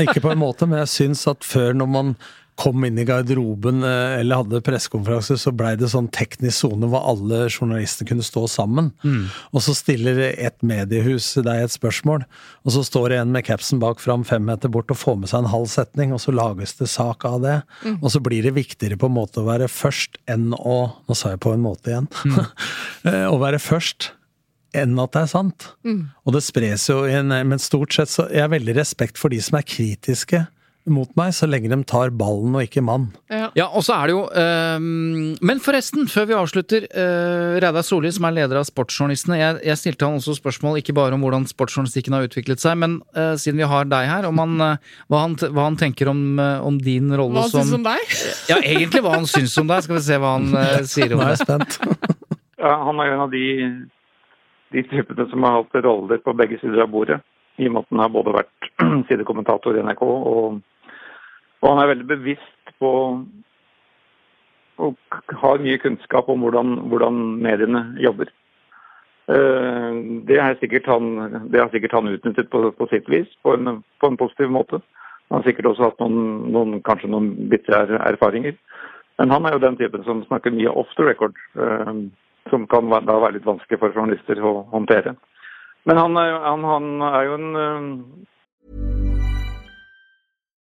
[0.00, 2.14] Ikke på en måte, men jeg syns at før, når man
[2.60, 7.06] kom inn i garderoben eh, eller hadde pressekonferanse, så blei det sånn teknisk sone hvor
[7.12, 8.90] alle journalistene kunne stå sammen.
[9.54, 12.26] Og så stiller et mediehus deg et spørsmål,
[12.66, 15.32] og så står det en med capsen bak fram fem meter bort og får med
[15.32, 17.56] seg en halv setning, og så lages det sak av det.
[18.00, 20.78] Og så blir det viktigere på en måte å være først enn å
[21.10, 22.06] Nå sa jeg på en måte igjen.
[22.24, 22.36] Mm.
[23.34, 24.12] å være først
[24.76, 25.66] enn at det er sant.
[26.24, 29.32] Og det spres jo i en Men stort sett så jeg har veldig respekt for
[29.32, 30.44] de som er kritiske
[30.88, 33.10] mot meg, så lenge de tar ballen og ikke mann.
[33.28, 33.50] Ja.
[33.58, 36.86] Ja, og så er det jo øhm, Men forresten, før vi avslutter.
[36.94, 39.38] Uh, Reidar Solli, som er leder av Sportsjournalistene.
[39.40, 42.98] Jeg, jeg stilte han også spørsmål ikke bare om hvordan sportsjournalistikken har utviklet seg, men
[43.16, 46.22] øh, siden vi har deg her, om han, øh, hva, han, hva han tenker om,
[46.38, 48.14] øh, om din rolle Hva som syns om deg?
[48.50, 49.84] Ja, egentlig hva han syns om deg.
[49.86, 51.38] Skal vi se hva han øh, sier om Nå er det.
[51.38, 51.80] jeg spent.
[52.60, 53.44] Ja, han er en av de,
[54.74, 57.16] de typene som har hatt roller på begge sider av bordet.
[57.56, 58.68] I og med at han har både vært
[59.08, 60.58] sidekommentator i NRK, og,
[61.60, 62.90] og han er veldig bevisst på
[64.80, 64.96] og
[65.42, 68.30] har mye kunnskap om hvordan, hvordan mediene jobber.
[69.28, 69.98] Eh,
[70.28, 74.16] Det har sikkert han, sikkert han utnyttet på, på sitt vis, på en, på en
[74.16, 74.80] positiv måte.
[75.28, 78.56] Han har sikkert også hatt noen, noen, kanskje noen bitre er- erfaringer.
[79.18, 81.92] Men han er jo den typen som snakker mye off the record, eh,
[82.50, 85.14] som kan da være litt vanskelig for journalister å håndtere.
[85.84, 89.09] Men han, er han, han er jo en eh,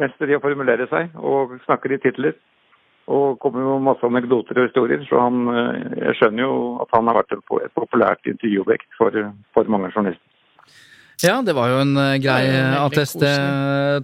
[0.00, 2.36] Mester i å formulere seg og snakker i titler.
[3.04, 5.02] Og kommer med masse anekdoter og historier.
[5.08, 9.18] Så han, eh, jeg skjønner jo at han har vært et populært intervjuobjekt for,
[9.52, 10.30] for mange journalister.
[11.22, 12.48] Ja, det var jo en eh, grei
[12.80, 13.20] attest,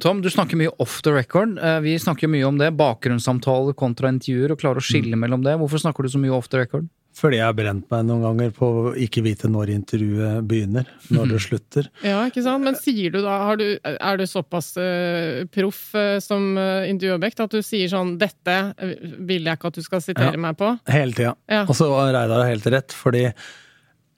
[0.05, 0.20] Tom.
[0.20, 1.57] Du snakker mye off the record.
[1.59, 2.74] Eh, Vi snakker jo mye om det.
[2.76, 5.57] Bakgrunnssamtaler kontra intervjuer, og klarer å skille mellom det.
[5.59, 6.88] Hvorfor snakker du så mye off the record?
[7.18, 11.32] Fordi jeg har brent meg noen ganger på å ikke vite når intervjuet begynner, når
[11.32, 11.88] det slutter.
[12.06, 12.62] Ja, ikke sant?
[12.64, 17.42] Men sier du da, har du, er du såpass uh, proff uh, som uh, intervjuobjekt
[17.44, 18.94] at du sier sånn 'Dette eh,
[19.26, 20.44] vil jeg ikke at du skal sitere Ja.
[20.46, 20.70] meg på'?
[20.88, 21.34] Hele tida.
[21.50, 21.64] Ja.
[21.66, 23.26] Og så har Reidar helt rett, fordi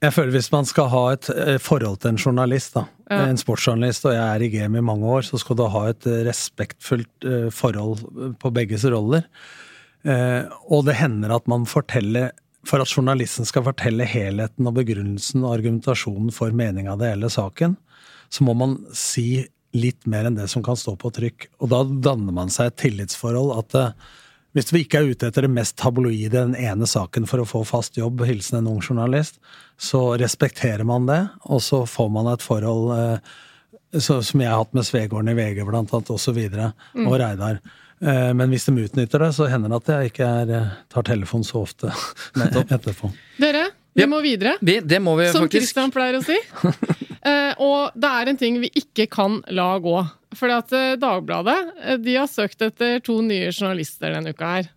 [0.03, 3.25] jeg føler hvis man skal ha et eh, forhold til en journalist, da, Ja.
[3.25, 6.05] en sportsjournalist, og jeg er i gamet i mange år, så skal du ha et
[6.07, 9.23] eh, respektfullt eh, forhold på begges roller.
[10.03, 12.31] Eh, og det hender at man forteller
[12.67, 17.77] For at journalisten skal fortelle helheten og begrunnelsen og argumentasjonen for meninga det gjelder saken,
[18.33, 19.43] så må man si
[19.73, 21.49] litt mer enn det som kan stå på trykk.
[21.61, 23.95] Og da danner man seg et tillitsforhold at eh,
[24.53, 27.63] hvis vi ikke er ute etter det mest tabloide, den ene saken for å få
[27.65, 29.39] fast jobb, hilsen en ung journalist,
[29.81, 33.33] så respekterer man det, og så får man et forhold eh,
[33.97, 37.17] så, som jeg har hatt med Svegården i VG blant annet, og så videre, og
[37.21, 37.59] Reidar.
[38.03, 41.05] Eh, men hvis de utnytter det, så hender det at jeg ikke er, eh, tar
[41.07, 41.91] telefonen så ofte
[42.75, 43.11] etterpå.
[43.39, 44.07] Dere, Vi Ja.
[44.09, 44.55] må videre.
[44.61, 45.67] Vi, det må vi Som faktisk.
[45.69, 46.33] Christian pleier å si.
[46.65, 49.99] uh, og det er en ting vi ikke kan la gå.
[50.33, 54.71] Fordi at Dagbladet de har søkt etter to nye journalister denne uka her.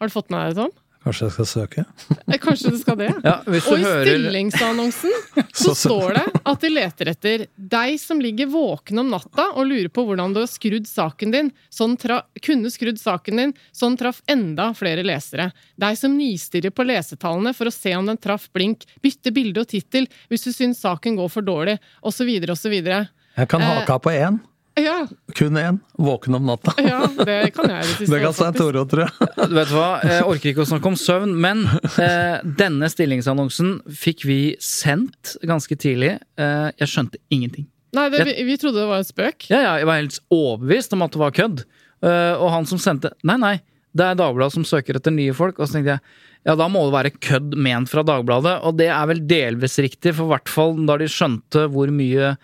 [0.00, 0.72] Har du fått med deg det, Tom?
[1.06, 1.84] Kanskje jeg skal søke?
[2.26, 3.12] Eh, Kanskje du skal det?
[3.22, 5.12] Ja, hvis du Og i hører stillingsannonsen
[5.62, 9.86] så står det at de leter etter deg som ligger våken om natta og lurer
[9.94, 14.18] på hvordan du har skrudd saken din, sånn tra kunne skrudd saken din, sånn traff
[14.30, 15.52] enda flere lesere.
[15.78, 19.70] Deg som nistirrer på lesetallene for å se om den traff blink, bytte bilde og
[19.70, 22.76] tittel hvis du syns saken går for dårlig, osv., osv.
[22.82, 24.42] Jeg kan haka på én.
[24.76, 25.78] Ja, Kun én.
[25.96, 26.74] Våken om natta.
[26.84, 28.56] ja, det kan jeg det kan si Svein.
[28.58, 29.28] Tore tror jeg.
[29.48, 31.62] Du vet hva, jeg orker ikke å snakke om søvn, men
[32.02, 36.16] eh, denne stillingsannonsen fikk vi sendt ganske tidlig.
[36.36, 37.68] Eh, jeg skjønte ingenting.
[37.96, 39.48] Nei, det, vi, vi trodde det var en spøk.
[39.48, 41.64] Ja, ja, jeg var helt overbevist om at det var kødd.
[42.04, 43.54] Eh, og han som sendte Nei, nei,
[43.96, 45.56] det er Dagbladet som søker etter nye folk.
[45.56, 46.04] Og så tenkte jeg
[46.46, 48.60] ja, da må det være kødd ment fra Dagbladet.
[48.68, 52.36] Og det er vel delvis riktig, for i hvert fall da de skjønte hvor mye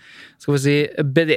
[0.42, 0.76] skal vi si,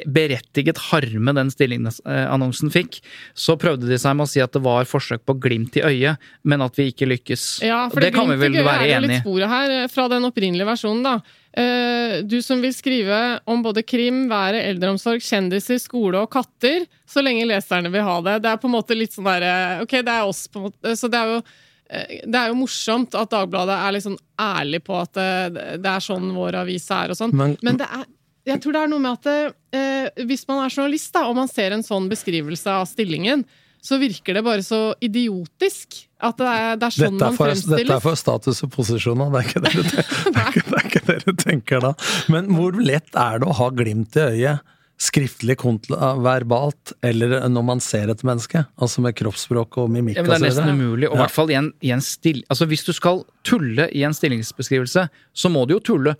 [0.09, 2.97] berettiget harme den stillingsannonsen fikk,
[3.37, 6.23] så prøvde de seg med å si at det var forsøk på glimt i øyet,
[6.41, 7.43] men at vi ikke lykkes.
[7.67, 10.07] Ja, for det kan vi vel i være er jo litt sporet her eh, fra
[10.09, 11.15] den opprinnelige versjonen, da.
[11.53, 17.21] Eh, Du som vil skrive om både krim, været, eldreomsorg, kjendiser, skole og katter, så
[17.21, 18.39] lenge leserne vil ha det.
[18.41, 19.53] Det er på en måte litt sånn derre
[19.85, 20.97] Ok, det er oss, på en måte.
[20.97, 24.81] Så det er jo eh, det er jo morsomt at Dagbladet er litt sånn ærlig
[24.87, 27.35] på at det, det er sånn vår avis er og sånn.
[27.37, 28.07] Men, Men det er,
[28.45, 31.49] jeg tror det er noe med at eh, hvis man er journalist da, og man
[31.51, 33.45] ser en sånn beskrivelse av stillingen,
[33.85, 35.97] så virker det bare så idiotisk.
[36.25, 37.81] At det er, det er sånn dette, er man fremstilles.
[37.83, 39.27] dette er for status og posisjon, da.
[39.33, 39.73] det er ikke det
[40.35, 41.91] det er ikke, det er ikke det dere tenker da.
[42.33, 44.71] Men hvor lett er det å ha glimt i øyet?
[44.97, 48.61] Skriftlig, kontra verbalt, eller når man ser et menneske?
[48.79, 51.09] Altså med kroppsspråk og mimikk Ja, men det er nesten umulig.
[51.09, 51.23] Og i Ja.
[51.25, 52.39] hvert fall i en, i en still...
[52.49, 56.15] Altså, hvis du skal tulle i en stillingsbeskrivelse, så må du jo tulle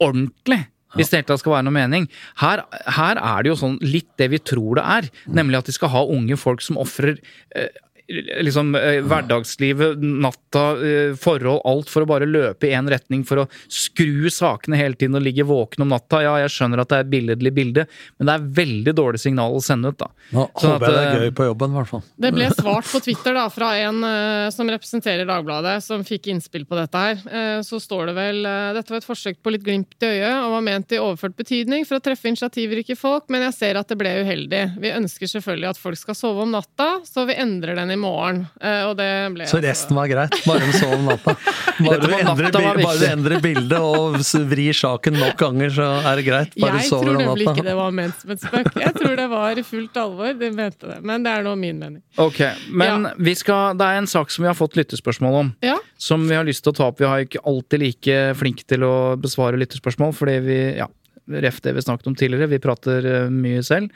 [0.00, 0.62] ordentlig.
[0.96, 2.06] Hvis det helt tatt skal være noe mening.
[2.40, 2.62] Her,
[2.96, 5.08] her er det jo sånn litt det vi tror det er.
[5.28, 7.18] Nemlig at de skal ha unge folk som ofrer
[7.52, 7.68] eh,
[8.08, 13.42] liksom eh, hverdagslivet, natta, eh, forhold, alt for å bare løpe i én retning, for
[13.42, 16.22] å skru sakene hele tiden og ligge våken om natta.
[16.24, 17.86] Ja, jeg skjønner at det er et billedlig bilde,
[18.18, 20.10] men det er veldig dårlig signal å sende ut, da.
[20.30, 22.04] Nå Sånn håper jeg det er eh, gøy på jobben, i hvert fall.
[22.26, 26.66] Det ble svart på Twitter da, fra en eh, som representerer Dagbladet, som fikk innspill
[26.68, 27.20] på dette her.
[27.26, 30.44] Eh, så står det vel eh, Dette var et forsøk på litt glimt i øyet
[30.44, 33.90] og var ment i overført betydning for å treffe initiativrike folk, men jeg ser at
[33.90, 34.62] det ble uheldig.
[34.82, 38.42] Vi ønsker selvfølgelig at folk skal sove om natta, så vi endrer den i morgen.
[38.60, 41.34] Eh, og det ble Så altså- resten var greit, bare de sov om natta.
[41.86, 44.14] Bare du var endrer, natta bare du endrer bildet og
[44.48, 46.54] vrir saken nok ganger, så er det greit.
[46.56, 47.20] Bare Jeg du sover om natta?
[47.20, 48.70] Jeg tror nemlig ikke det var ment som et spøk.
[48.80, 50.32] Jeg tror det var i fullt alvor.
[50.40, 50.96] De mente det.
[51.04, 52.02] Men det er nå min mening.
[52.16, 52.40] Ok,
[52.72, 53.12] men Ja.
[53.18, 55.52] vi skal, det er en sak som vi har fått lyttespørsmål om.
[55.62, 55.76] Ja.
[55.98, 56.98] Som vi har lyst til å ta opp.
[56.98, 60.88] Vi har ikke alltid like flinke til å besvare lyttespørsmål, fordi vi ja,
[61.26, 63.92] ref det vi snakket om tidligere, vi prater eh, mye selv.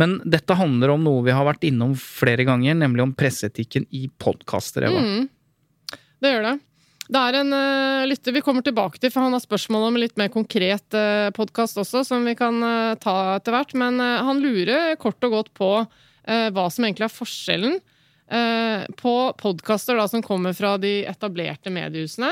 [0.00, 4.08] Men dette handler om noe vi har vært innom flere ganger, nemlig om presseetikken i
[4.22, 5.04] podkaster, Eva.
[5.04, 6.56] Mm, det gjør det.
[7.10, 10.02] Det er en uh, lytter vi kommer tilbake til, for han har spørsmål om en
[10.04, 13.74] litt mer konkret uh, podkast også, som vi kan uh, ta etter hvert.
[13.74, 15.72] Men uh, han lurer kort og godt på
[16.24, 17.76] eh, hva som egentlig er forskjellen
[18.30, 22.30] eh, på podkaster som kommer fra de etablerte mediehusene,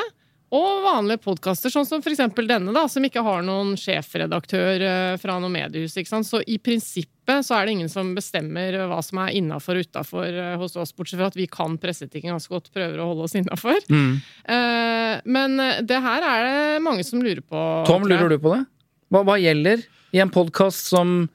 [0.54, 2.22] og vanlige podkaster, sånn som f.eks.
[2.38, 5.96] denne, da, som ikke har noen sjefredaktør eh, fra noe mediehus.
[6.00, 6.28] Ikke sant?
[6.28, 10.40] Så i prinsippet så er det ingen som bestemmer hva som er innafor og utafor
[10.62, 13.84] hos oss, bortsett fra at vi kan presseetikken ganske godt, prøver å holde oss innafor.
[13.92, 14.14] Mm.
[14.56, 17.66] Eh, men det her er det mange som lurer på.
[17.88, 18.64] Tom, lurer du på det?
[19.12, 19.84] Hva, hva gjelder
[20.16, 21.26] i en podkast som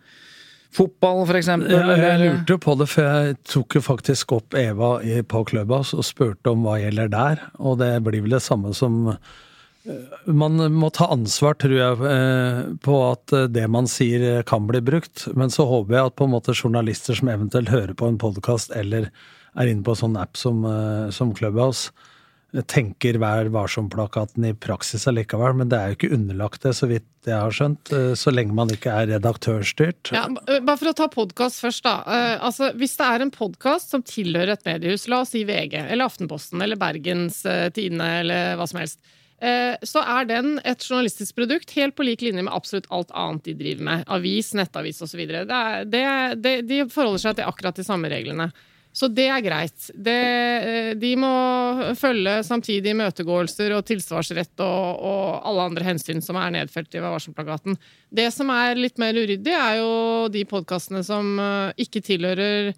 [0.73, 1.23] fotball?
[1.29, 4.95] Ja, jeg lurte på det, for jeg tok jo faktisk opp Eva
[5.29, 7.43] på Clubhouse og spurte om hva gjelder der.
[7.59, 12.61] Og det blir vel det samme som eh, Man må ta ansvar, tror jeg, eh,
[12.85, 15.27] på at eh, det man sier kan bli brukt.
[15.37, 18.73] Men så håper jeg at på en måte journalister som eventuelt hører på en podkast
[18.75, 19.11] eller
[19.53, 20.63] er inne på en sånn app som,
[21.13, 21.91] som Clubhouse,
[22.69, 25.55] tenker Vær varsom-plakaten i praksis allikevel.
[25.57, 27.91] Men det er jo ikke underlagt det, så vidt jeg har skjønt.
[27.95, 30.11] eh, Så lenge man ikke er redaktørstyrt.
[30.13, 30.27] Ja,
[30.59, 32.03] bare for å ta podkast først, da.
[32.05, 35.79] Eh, altså, hvis det er en podkast som tilhører et mediehus, la oss si VG
[35.87, 38.99] eller Aftenposten eller Bergens eh, Tidende eller hva som helst,
[39.41, 43.43] eh, så er den et journalistisk produkt helt på lik linje med absolutt alt annet
[43.49, 44.03] de driver med.
[44.07, 45.25] Avis, nettavis osv.
[45.89, 48.51] De forholder seg til akkurat de samme reglene.
[48.93, 49.89] Så det er greit.
[49.89, 51.33] Det, eh, de må
[51.97, 57.15] følge samtidig imøtegåelser og tilsvarsrett og, og alle andre hensyn som er nedfelt i Vær
[57.15, 57.79] varsom-plakaten.
[58.13, 59.93] Det som er litt mer uryddig, er jo
[60.33, 62.73] de podkastene som eh, ikke tilhører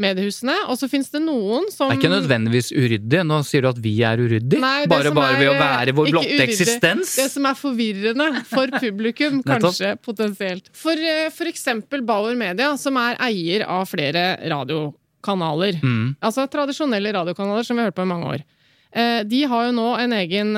[0.00, 0.54] mediehusene.
[0.72, 3.22] Og så fins det noen som Det er ikke nødvendigvis uryddig.
[3.28, 4.62] Nå sier du at vi er uryddige.
[4.62, 6.46] Nei, bare bare er, ved å være vår blotte uryddig.
[6.48, 7.14] eksistens.
[7.20, 10.72] Det som er forvirrende for publikum, kanskje potensielt.
[10.76, 11.68] For, f.eks.
[12.00, 14.32] Bauer Media, som er eier av flere
[15.20, 15.80] radiokanaler.
[15.82, 16.16] Mm.
[16.20, 18.42] Altså tradisjonelle radiokanaler som vi har hørt på i mange år.
[18.92, 20.56] Eh, De har jo nå en egen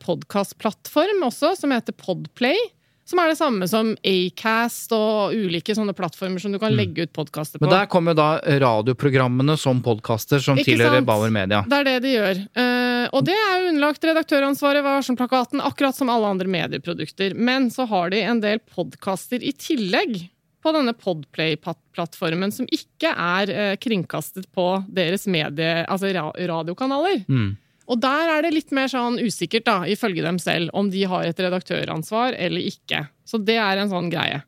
[0.00, 2.56] podkastplattform også, som heter Podplay.
[3.04, 7.12] Som er det samme som Acast og ulike sånne plattformer som du kan legge ut
[7.12, 7.66] podkaster på.
[7.66, 7.68] Mm.
[7.68, 11.06] Men der kommer da radioprogrammene som podkaster som Ikke tilhører sant?
[11.10, 11.60] Bauer Media.
[11.68, 12.40] Det er det de gjør.
[12.56, 17.36] Eh, og det er jo underlagt redaktøransvaret ved Varsom-plakaten, akkurat som alle andre medieprodukter.
[17.36, 20.30] Men så har de en del podkaster i tillegg
[20.64, 27.22] på denne Podplay-plattformen, som ikke er eh, kringkastet på deres medie, altså ra radiokanaler.
[27.28, 27.52] Mm.
[27.84, 31.28] Og der er det litt mer sånn usikkert, da, ifølge dem selv, om de har
[31.28, 33.02] et redaktøransvar eller ikke.
[33.28, 34.40] Så det er en sånn greie.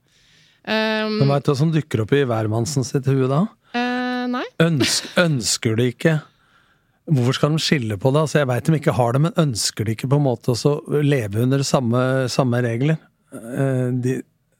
[0.66, 3.44] Um, Men veit du hva som dukker opp i hvermannsen sitt hue da?
[3.76, 4.46] Uh, nei.
[4.64, 6.16] Ønsk, ønsker de ikke
[7.06, 8.22] Hvorfor skal de skille på det?
[8.24, 11.02] Altså, jeg veit de ikke har det, men ønsker de ikke på en måte å
[11.06, 12.00] leve under samme,
[12.32, 12.96] samme regler?
[13.30, 14.16] Eh, De,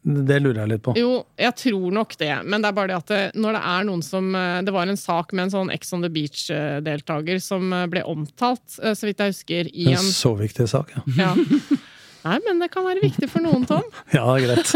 [0.07, 0.92] det lurer jeg litt på.
[0.94, 3.86] Jo, jeg tror nok det, men det er bare det at det, når det er
[3.88, 7.72] noen som eh, Det var en sak med en sånn Ex on the Beach-deltaker som
[7.74, 11.02] eh, ble omtalt, eh, så vidt jeg husker, i En en så viktig sak, ja.
[11.18, 11.32] ja.
[12.26, 13.82] Nei, men det kan være viktig for noen, Tom.
[14.14, 14.70] Ja, greit.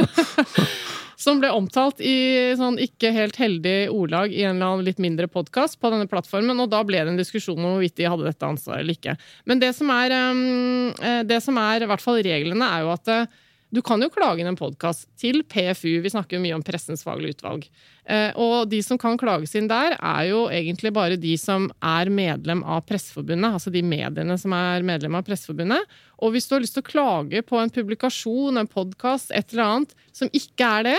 [1.20, 5.28] Som ble omtalt i sånn ikke helt heldig ordlag i en eller annen litt mindre
[5.28, 8.48] podkast på denne plattformen, og da ble det en diskusjon om hvorvidt de hadde dette
[8.48, 9.14] ansvaret eller ikke.
[9.44, 12.94] Men det som er, um, eh, det som er i hvert fall reglene, er jo
[12.94, 13.38] at eh,
[13.70, 17.04] du kan jo klage inn en podkast til PFU, vi snakker jo mye om Pressens
[17.06, 17.68] faglige utvalg.
[18.02, 22.10] Eh, og de som kan klages inn der, er jo egentlig bare de som er
[22.10, 25.86] medlem av Presseforbundet, altså de mediene som er medlem av Presseforbundet.
[26.18, 29.68] Og hvis du har lyst til å klage på en publikasjon, en podkast, et eller
[29.68, 30.98] annet som ikke er det,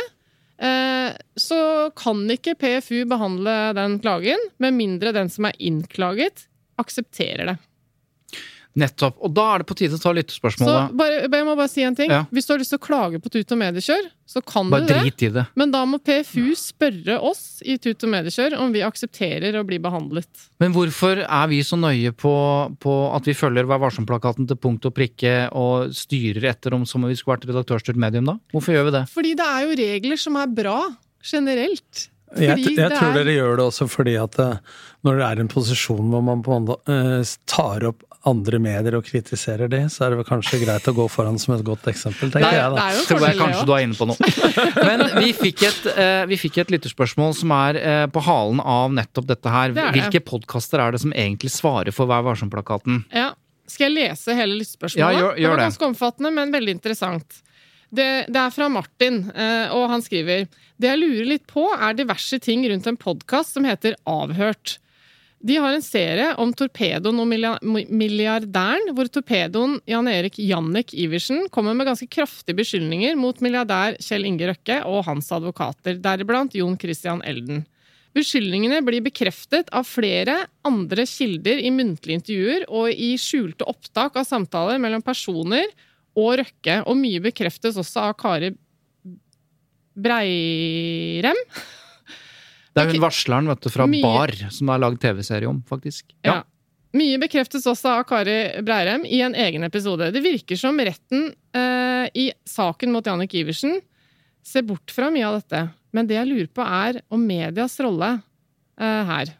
[0.63, 1.61] eh, så
[1.99, 6.47] kan ikke PFU behandle den klagen, med mindre den som er innklaget,
[6.79, 7.59] aksepterer det.
[8.79, 9.17] Nettopp.
[9.19, 10.93] Og da er det på tide å ta Så lyttespørsmålet.
[10.95, 12.09] bare, jeg må bare si en ting.
[12.09, 12.21] Ja.
[12.31, 14.93] Hvis du har lyst til å klage på Tut og Mediekjør, så kan Bare du
[14.93, 15.01] det.
[15.03, 15.43] drit i det.
[15.59, 19.77] Men da må PFU spørre oss i Tut og Mediekjør om vi aksepterer å bli
[19.83, 20.29] behandlet.
[20.63, 22.31] Men hvorfor er vi så nøye på,
[22.79, 27.03] på at vi følger Vær varsom-plakaten til punkt og prikke og styrer etter om som
[27.03, 28.37] om vi skulle vært redaktørstyrt medium, da?
[28.55, 29.03] Hvorfor gjør vi det?
[29.11, 30.79] Fordi det er jo regler som er bra,
[31.27, 32.07] generelt.
[32.31, 34.57] Jeg, Fordi jeg det tror er- dere gjør det også fordi at eh,
[35.03, 38.93] når det er en posisjon hvor man på en måte eh, tar opp andre medier
[38.99, 41.87] og kritiserer de, så er det vel kanskje greit å gå foran som et godt
[41.89, 42.85] eksempel, tenker Nei, jeg da.
[42.93, 44.31] Det Tror jeg kanskje du er inne på noe.
[44.89, 48.93] Men vi fikk et, eh, vi fikk et lytterspørsmål som er eh, på halen av
[48.93, 49.73] nettopp dette her.
[49.73, 49.93] Det det.
[49.97, 53.03] Hvilke podkaster er det som egentlig svarer for Vær varsom-plakaten?
[53.15, 53.31] Ja.
[53.71, 54.99] Skal jeg lese hele lyttespørsmålet?
[55.01, 55.65] Ja, gjør- det gjør var det.
[55.69, 57.41] ganske omfattende, men veldig interessant.
[57.91, 60.45] Det, det er fra Martin, eh, og han skriver
[60.79, 64.77] Det jeg lurer litt på, er diverse ting rundt en podkast som heter Avhørt.
[65.41, 67.29] De har en serie om torpedoen og
[67.89, 74.27] milliardæren, hvor torpedoen Jan Erik Jannik Iversen kommer med ganske kraftige beskyldninger mot milliardær Kjell
[74.29, 77.65] Inge Røkke og hans advokater, deriblant Jon Christian Elden.
[78.13, 80.35] Beskyldningene blir bekreftet av flere
[80.67, 85.71] andre kilder i muntlige intervjuer og i skjulte opptak av samtaler mellom personer
[86.19, 88.51] og Røkke, og mye bekreftes også av Kari
[89.95, 91.39] Breirem.
[92.71, 95.59] Det er hun varsleren vet du, fra Mye- Bar som det er lagd TV-serie om,
[95.67, 96.13] faktisk.
[96.27, 96.41] Ja.
[96.95, 100.09] Mye bekreftes også av Kari Breirem i en egen episode.
[100.11, 103.77] Det virker som retten eh, i saken mot Jannik Iversen
[104.43, 105.61] ser bort fra mye av dette.
[105.95, 108.17] Men det jeg lurer på, er om medias rolle
[108.79, 109.31] eh, her.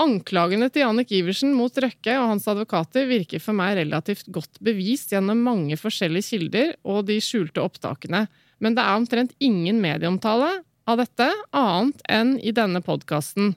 [0.00, 5.10] Anklagene til Jannik Iversen mot Røkke og hans advokater virker for meg relativt godt bevist
[5.12, 8.24] gjennom mange forskjellige kilder og de skjulte opptakene.
[8.62, 10.60] Men det er omtrent ingen medieomtale
[10.90, 13.54] av dette, annet enn i denne podkasten.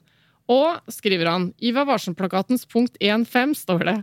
[0.52, 3.94] Og, skriver han, i Vær varsom-plakatens punkt 1.5 står det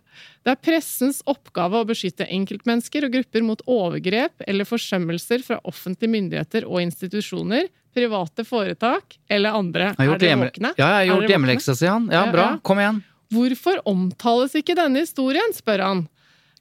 [0.42, 6.10] det er pressens oppgave å beskytte enkeltmennesker og grupper mot overgrep eller forsømmelser fra offentlige
[6.10, 9.92] myndigheter og institusjoner, private foretak eller andre.
[10.02, 10.72] Er dere våkne?
[10.80, 12.10] Ja, jeg har gjort hjemmeleksa, sier han.
[12.10, 12.48] Ja, Ja, bra.
[12.66, 13.04] Kom igjen.
[13.32, 16.02] Hvorfor omtales ikke denne historien, spør han.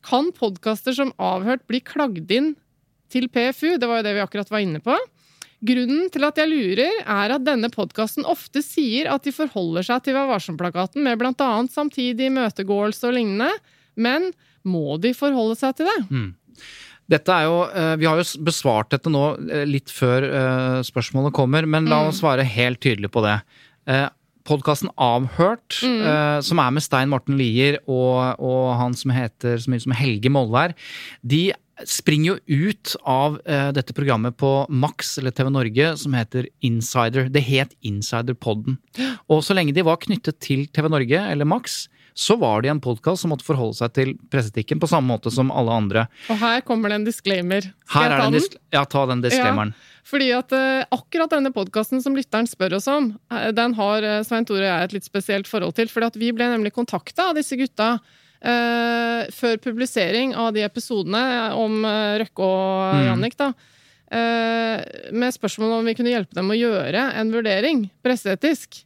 [0.04, 2.52] Kan podkaster som Avhørt bli klagd inn
[3.10, 3.78] til PFU?
[3.80, 4.96] Det var jo det vi akkurat var inne på.
[5.60, 10.06] Grunnen til at jeg lurer, er at denne podkasten ofte sier at de forholder seg
[10.06, 11.48] til Vær varsom-plakaten med bl.a.
[11.68, 13.50] samtidig imøtegåelse og lignende,
[14.00, 14.30] men
[14.64, 15.98] må de forholde seg til det?
[17.10, 21.34] Dette er jo, eh, Vi har jo besvart dette nå eh, litt før eh, spørsmålet
[21.36, 22.08] kommer, men la Mm.
[22.08, 23.38] oss svare helt tydelig på det.
[24.48, 29.68] Podkasten Avhørt, eh, som er med Stein Morten Lier og, og han som heter så
[29.70, 30.72] mye som Helge Molvær,
[31.22, 31.52] de
[31.88, 37.30] springer jo ut av uh, dette programmet på Max eller TV Norge som heter Insider.
[37.32, 38.78] Det het Insiderpodden.
[39.30, 42.80] Og så lenge de var knyttet til TV Norge eller Max, så var de en
[42.82, 46.04] podkast som måtte forholde seg til presseetikken på samme måte som alle andre.
[46.32, 47.70] Og her kommer det en disclaimer.
[47.86, 48.60] Skal Her jeg er ta den?
[48.76, 49.74] ja, ta den disclaimeren.
[50.10, 54.16] Fordi at uh, akkurat denne podkasten som lytteren spør oss om, eh, den har uh,
[54.26, 55.90] Svein Tore og jeg et litt spesielt forhold til.
[55.92, 57.94] Fordi at vi ble nemlig kontakta av disse gutta
[58.42, 61.22] eh, før publisering av de episodene
[61.56, 63.06] om eh, Røkke og Mm.
[63.06, 63.52] Jannik, da.
[64.10, 64.80] uh,
[65.12, 68.84] med spørsmål om vi kunne hjelpe dem å gjøre en vurdering, presseetisk,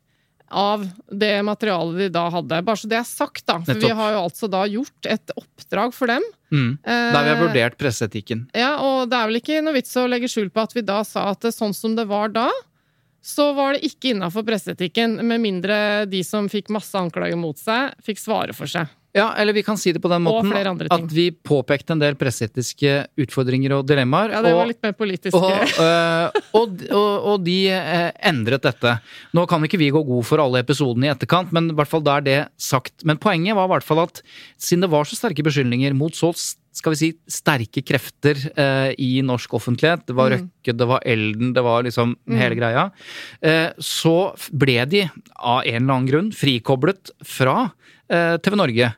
[0.55, 2.61] av det materialet de da hadde.
[2.63, 3.57] Bare så det er sagt, da.
[3.65, 6.23] For vi har jo altså da gjort et oppdrag for dem.
[6.53, 6.77] Mm.
[6.85, 8.45] Der vi har vurdert presseetikken.
[8.55, 11.01] ja, og det er vel ikke noe vits å legge skjul på at vi da
[11.03, 12.51] sa at sånn som det var da,
[13.25, 17.97] så var det ikke innafor presseetikken, med mindre de som fikk masse anklager mot seg,
[18.05, 18.87] fikk svare for seg.
[19.15, 20.51] Ja, eller vi kan si det på den måten
[20.91, 24.33] at vi påpekte en del presseetiske utfordringer og dilemmaer.
[24.35, 25.37] Ja, det var og- litt mer politisk.
[25.39, 28.97] og, øh, og, og, og de eh, endret dette.
[29.39, 32.03] Nå kan ikke vi gå god for alle episodene i etterkant, men i hvert fall
[32.03, 33.05] da er det sagt.
[33.07, 34.19] Men poenget var i hvert fall at
[34.59, 36.33] siden det var så sterke beskyldninger mot så
[36.75, 40.49] skal vi si, sterke krefter eh, i norsk offentlighet, det var Mm.
[40.51, 42.89] Røkke, det var Elden, det var liksom hele greia,
[43.47, 45.05] eh, så ble de
[45.39, 47.71] av en eller annen grunn frikoblet fra
[48.11, 48.91] eh, TV Norge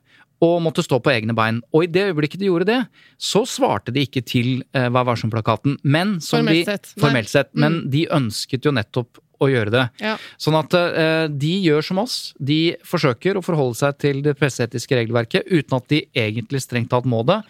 [0.44, 1.62] og måtte stå på egne bein.
[1.72, 2.80] Og i det øyeblikket de gjorde det,
[3.16, 5.78] så svarte de ikke til eh, Vær varsom-plakaten.
[5.82, 6.90] Men som Formelt de, sett.
[7.00, 7.54] Formelt sett.
[7.54, 7.90] Men Mm.
[7.90, 9.82] de ønsket jo nettopp å gjøre det.
[10.00, 10.14] Ja.
[10.40, 12.32] Sånn at eh, de gjør som oss.
[12.40, 17.04] De forsøker å forholde seg til det presseetiske regelverket uten at de egentlig strengt tatt
[17.04, 17.42] må det.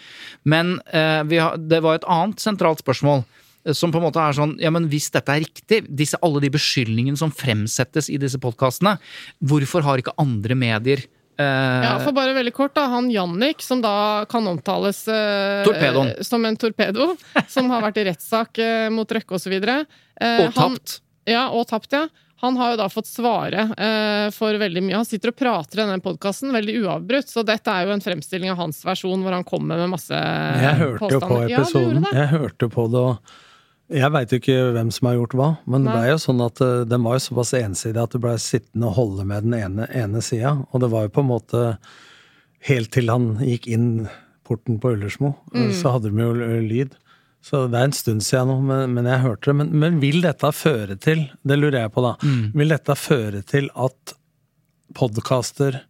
[0.45, 3.23] Men eh, vi har, det var et annet sentralt spørsmål.
[3.67, 6.41] eh, Som på en måte er sånn, ja men Hvis dette er riktig, disse, alle
[6.43, 8.97] de beskyldningene som fremsettes i disse podkastene,
[9.43, 11.03] hvorfor har ikke andre medier
[11.43, 12.87] Ja, for bare veldig kort, da.
[12.93, 17.11] Han Jannik, som da kan omtales eh, eh, som en torpedo,
[17.53, 19.57] som har vært i rettssak eh, mot Røkke osv.
[19.57, 21.01] Eh, og tapt?
[21.29, 22.07] Ja, og tapt, ja.
[22.45, 24.99] Han har jo da fått svare eh, for veldig mye.
[24.99, 28.53] Han sitter og prater i denne podkasten veldig uavbrutt, så dette er jo en fremstilling
[28.53, 32.05] av hans versjon hvor han kommer med masse Jeg hørte jo på episoden.
[32.05, 33.37] Ja, jeg hørte på det, og
[33.93, 35.97] jeg veit jo ikke hvem som har gjort hva, men det Nei.
[36.01, 38.97] ble jo sånn at eh, den var jo såpass ensidig at du blei sittende og
[38.99, 40.57] holde med den ene, ene sida.
[40.73, 41.65] Og det var jo på en måte
[42.67, 43.89] helt til han gikk inn
[44.47, 45.73] porten på Ullersmo, eh, Mm.
[45.75, 46.33] så hadde de jo
[46.67, 46.95] lyd.
[47.47, 49.55] Så det er en stund siden nå, men, men jeg hørte det.
[49.61, 52.17] Men, men vil dette føre til, det lurer jeg på da,
[52.59, 54.17] vil dette føre til at
[54.99, 55.81] podkaster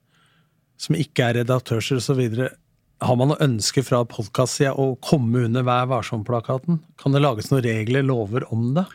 [0.76, 2.20] som ikke er redaktørser osv.,
[3.04, 6.80] har man noe ønske fra podkastsida å komme under Vær varsom-plakaten?
[7.00, 8.86] Kan det lages noen regler, lover om det?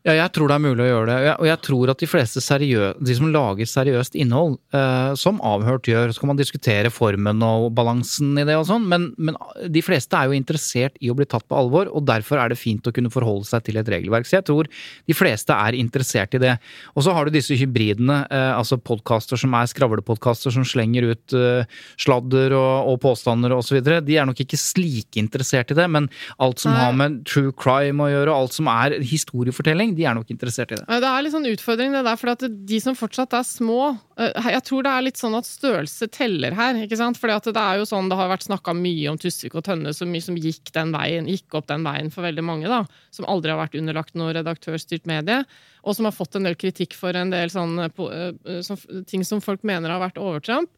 [0.00, 1.14] Ja, jeg tror det er mulig å gjøre det.
[1.18, 5.10] Og jeg, og jeg tror at de fleste seriø de som lager seriøst innhold, eh,
[5.20, 9.10] som Avhørt gjør, så kan man diskutere formen og balansen i det og sånn, men,
[9.20, 9.36] men
[9.68, 12.56] de fleste er jo interessert i å bli tatt på alvor, og derfor er det
[12.56, 14.24] fint å kunne forholde seg til et regelverk.
[14.24, 16.54] Så jeg tror de fleste er interessert i det.
[16.94, 21.36] Og så har du disse hybridene, eh, altså podkaster som er skravlepodkaster som slenger ut
[21.36, 21.68] eh,
[22.00, 24.00] sladder og, og påstander og så videre.
[24.00, 26.08] De er nok ikke slike interessert i det, men
[26.40, 26.80] alt som Nei.
[26.86, 30.72] har med true crime å gjøre, og alt som er historiefortelling, de er nok interessert
[30.74, 30.98] i det.
[31.02, 33.78] Det er litt sånn utfordring det der, for de som fortsatt er små
[34.20, 37.20] eh, Jeg tror det er litt sånn at størrelse teller her, ikke sant?
[37.20, 40.24] At det er jo sånn, det har vært snakka mye om Tusvik og Tønne, mye
[40.24, 42.84] som gikk veien, gikk opp den veien for veldig mange, da.
[43.14, 45.42] Som aldri har vært underlagt noe redaktørstyrt medie.
[45.84, 49.42] Og som har fått en del kritikk for en del sånne eh, sånn, ting som
[49.44, 50.72] folk mener har vært overtramp.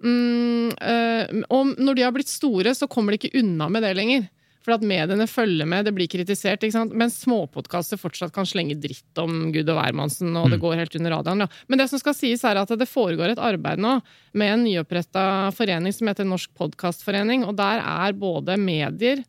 [0.00, 3.94] Mm, eh, og når de har blitt store, så kommer de ikke unna med det
[3.98, 4.28] lenger.
[4.60, 6.60] For at mediene følger med, det blir kritisert.
[6.60, 6.92] ikke sant?
[6.96, 11.16] Mens småpodkaster fortsatt kan slenge dritt om Gud og hvermannsen, og det går helt under
[11.16, 11.46] radaren.
[11.46, 11.64] Ja.
[11.66, 13.96] Men det som skal sies er at det foregår et arbeid nå
[14.36, 15.24] med en nyoppretta
[15.56, 19.24] forening som heter Norsk Podkastforening, og der er både medier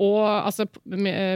[0.00, 0.64] og altså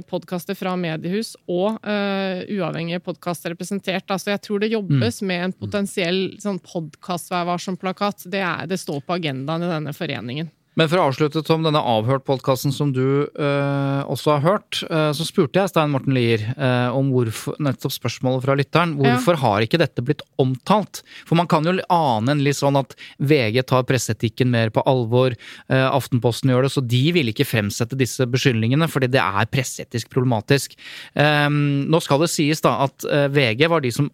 [0.09, 4.09] podkaster fra mediehus og uh, uavhengige podkaster representert.
[4.09, 8.26] Altså, jeg tror det jobbes med en potensiell sånn podkast-vær varsom-plakat.
[8.32, 10.49] Det, det står på agendaen i denne foreningen.
[10.77, 15.24] Men for å avslutte, Tom, denne Avhørt-podkasten som du eh, også har hørt, eh, så
[15.24, 18.93] spurte jeg Stein Morten Lier eh, om hvorfor, nettopp spørsmålet fra lytteren.
[19.01, 21.01] Hvorfor har ikke dette blitt omtalt?
[21.24, 22.93] For man kan jo ane en litt sånn at
[23.24, 25.33] VG tar presseetikken mer på alvor,
[25.72, 30.12] øh, Aftenposten gjør det, så de vil ikke fremsette disse beskyldningene, fordi det er presseetisk
[30.12, 30.77] problematisk.
[31.16, 34.12] Ehm, nå skal det sies da at øh, VG var de som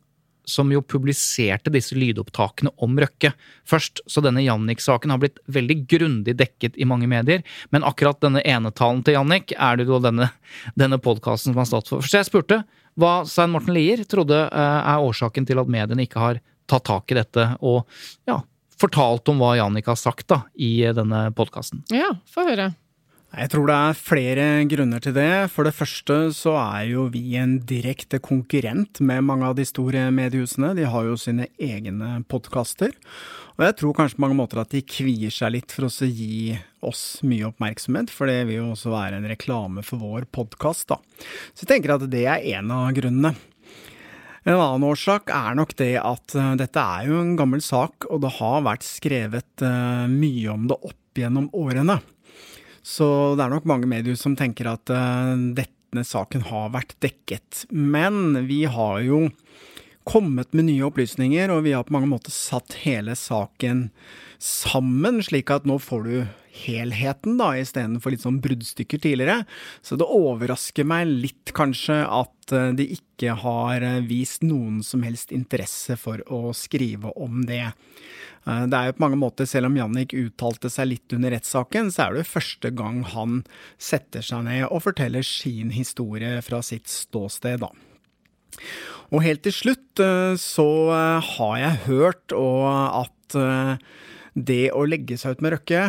[0.48, 3.32] som jo publiserte disse lydopptakene om Røkke
[3.68, 4.02] først.
[4.10, 7.44] Så denne Jannik-saken har blitt veldig grundig dekket i mange medier.
[7.70, 10.30] Men akkurat denne enetalen til Jannik er det jo denne,
[10.78, 12.06] denne podkasten som har stått for.
[12.06, 12.62] Så jeg spurte
[13.00, 17.12] hva Svein Morten Lier trodde eh, er årsaken til at mediene ikke har tatt tak
[17.12, 17.86] i dette og
[18.28, 18.40] ja,
[18.80, 21.84] fortalt om hva Jannik har sagt da, i denne podkasten.
[21.94, 22.72] Ja, få høre.
[23.32, 25.48] Jeg tror det er flere grunner til det.
[25.54, 30.10] For det første så er jo vi en direkte konkurrent med mange av de store
[30.12, 30.74] mediehusene.
[30.76, 32.92] De har jo sine egne podkaster.
[33.56, 36.58] Og jeg tror kanskje på mange måter at de kvier seg litt for å gi
[36.84, 41.00] oss mye oppmerksomhet, for det vil jo også være en reklame for vår podkast, da.
[41.52, 43.32] Så jeg tenker at det er en av grunnene.
[44.42, 48.24] En annen årsak er nok det at uh, dette er jo en gammel sak, og
[48.24, 52.00] det har vært skrevet uh, mye om det opp gjennom årene.
[52.82, 53.06] Så
[53.38, 57.64] det er nok mange medier som tenker at uh, denne saken har vært dekket.
[57.70, 59.28] Men vi har jo
[60.08, 63.86] kommet med nye opplysninger, og vi har på mange måter satt hele saken
[64.42, 66.16] sammen, slik at nå får du
[66.52, 69.44] helheten, da, istedenfor litt sånn bruddstykker tidligere.
[69.84, 75.06] Så det overrasker meg litt, kanskje, at eh, de ikke har eh, vist noen som
[75.06, 77.72] helst interesse for å skrive om det.
[78.46, 81.92] Eh, det er jo på mange måter, selv om Jannik uttalte seg litt under rettssaken,
[81.94, 83.42] så er det jo første gang han
[83.80, 87.72] setter seg ned og forteller sin historie fra sitt ståsted, da.
[89.12, 90.00] Og helt til slutt
[90.40, 90.68] så
[91.24, 93.36] har jeg hørt at
[94.32, 95.82] det å legge seg ut med Røkke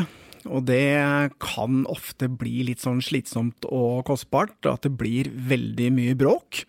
[0.52, 4.58] og det kan ofte bli litt sånn slitsomt og kostbart.
[4.68, 6.64] At det blir veldig mye bråk,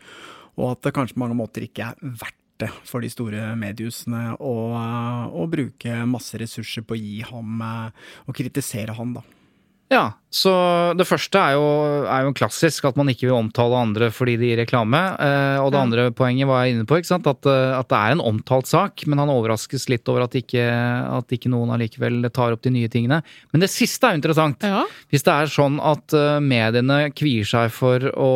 [0.58, 4.36] og at det kanskje på mange måter ikke er verdt det for de store mediehusene
[4.38, 9.24] å, bruke masse ressurser på å gi ham og kritisere han, da.
[9.92, 10.50] Ja, så
[10.96, 11.66] det første er jo,
[12.08, 15.00] er jo klassisk, at man ikke vil omtale andre fordi de gir reklame.
[15.20, 15.84] Eh, og det ja.
[15.84, 19.20] andre poenget var jeg inne på, at, eh, at, det er en omtalt sak, men
[19.20, 23.20] han overraskes litt over at ikke, at ikke noen allikevel tar opp de nye tingene.
[23.52, 24.64] Men det siste er jo interessant.
[24.64, 24.82] Ja.
[25.12, 28.34] Hvis det er sånn at eh, mediene kvier seg for å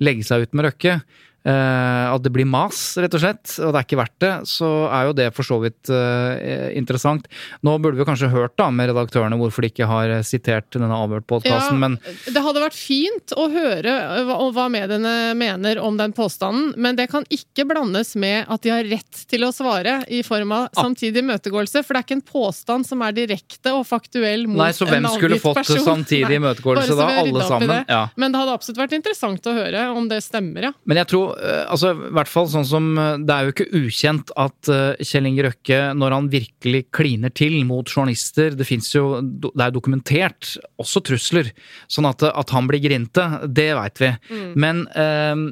[0.00, 1.00] legge seg ut med Røkke,
[1.46, 5.06] at det blir mas, rett og slett, og det er ikke verdt det, så er
[5.08, 7.28] jo det for så vidt uh, interessant.
[7.66, 11.78] Nå burde vi kanskje hørt da med redaktørene hvorfor de ikke har sitert denne avhørt-podkasten,
[11.78, 13.94] ja, men Det hadde vært fint å høre
[14.26, 18.74] hva, hva mediene mener om den påstanden, men det kan ikke blandes med at de
[18.74, 22.26] har rett til å svare i form av samtidig imøtegåelse, for det er ikke en
[22.32, 24.90] påstand som er direkte og faktuell mot en avgitt person.
[24.90, 25.84] Nei, så hvem skulle fått person?
[25.86, 27.08] samtidig imøtegåelse da?
[27.22, 27.74] Alle sammen?
[27.76, 27.80] Det.
[27.92, 28.02] Ja.
[28.18, 30.74] Men det hadde absolutt vært interessant å høre om det stemmer, ja.
[30.86, 31.35] Men jeg tror Eh,
[31.68, 35.28] altså, i hvert fall sånn som eh, Det er jo ikke ukjent at uh, Kjell
[35.30, 40.54] Inge Røkke, når han virkelig kliner til mot journalister Det fins jo Det er dokumentert
[40.80, 41.52] også trusler.
[41.92, 44.10] Sånn at, at han blir grinte, det veit vi.
[44.30, 44.50] Mm.
[44.60, 44.82] Men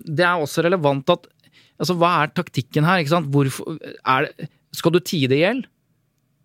[0.04, 1.30] det er også relevant at
[1.80, 3.00] Altså, hva er taktikken her?
[3.02, 3.30] Ikke sant?
[3.34, 5.64] Hvorfor er det, Skal du tie det i hjel?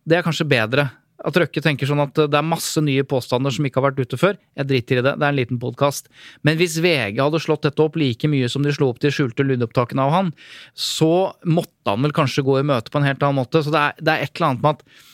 [0.09, 0.87] Det er kanskje bedre
[1.27, 4.19] at Røkke tenker sånn at det er masse nye påstander som ikke har vært ute
[4.19, 4.39] før.
[4.59, 6.07] Jeg driter i det, det er en liten podkast.
[6.47, 9.45] Men hvis VG hadde slått dette opp like mye som de slo opp de skjulte
[9.45, 10.33] lydopptakene av han,
[10.73, 13.63] så måtte han vel kanskje gå i møte på en helt annen måte.
[13.65, 15.07] Så det er, det er et eller annet med at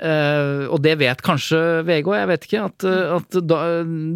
[0.00, 2.60] Uh, og det vet kanskje VG òg, jeg vet ikke.
[2.64, 3.58] At, uh, at da,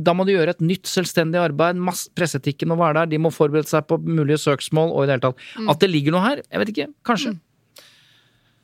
[0.06, 1.78] da, må de gjøre et nytt selvstendig arbeid.
[1.78, 5.16] Masse, presseetikken må være der, de må forberede seg på mulige søksmål og i det
[5.18, 5.44] hele tatt.
[5.60, 5.68] Mm.
[5.74, 6.88] At det ligger noe her, jeg vet ikke.
[7.06, 7.34] Kanskje.
[7.36, 7.42] Mm.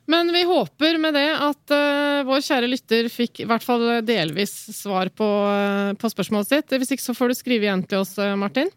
[0.05, 4.51] Men vi håper med det at uh, vår kjære lytter fikk i hvert fall delvis
[4.75, 6.73] svar på, uh, på, spørsmålet sitt.
[6.75, 8.71] Hvis ikke så får du skrive igjen til oss, uh, Martin.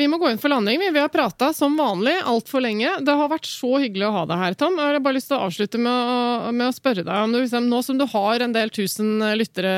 [0.00, 0.78] vi må gå inn for landing.
[0.80, 2.94] Vi, vi har prata som vanlig altfor lenge.
[3.04, 4.78] Det har vært så hyggelig å ha deg her, Tom.
[4.80, 7.42] Jeg har bare lyst til å avslutte med å, med å spørre deg om du,
[7.42, 9.74] liksom, Nå som du har en del tusen lyttere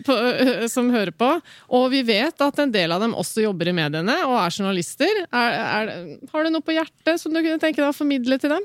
[0.06, 0.16] på,
[0.72, 1.28] som hører på,
[1.76, 5.22] og vi vet at en del av dem også jobber i mediene og er journalister,
[5.28, 5.92] er, er,
[6.32, 8.64] har du noe på hjertet som du kunne tenke deg å formidle til dem?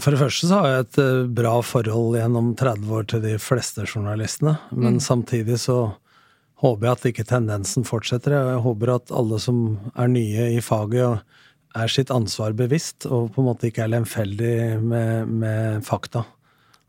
[0.00, 3.34] For det første så har jeg et eh, bra forhold gjennom 30 år til de
[3.42, 4.56] fleste journalistene.
[4.72, 5.04] Men mm.
[5.04, 5.78] samtidig så
[6.64, 8.36] håper jeg at ikke tendensen fortsetter.
[8.36, 11.24] Jeg håper at alle som er nye i faget,
[11.74, 16.22] er sitt ansvar bevisst, og på en måte ikke er lemfeldig med, med fakta.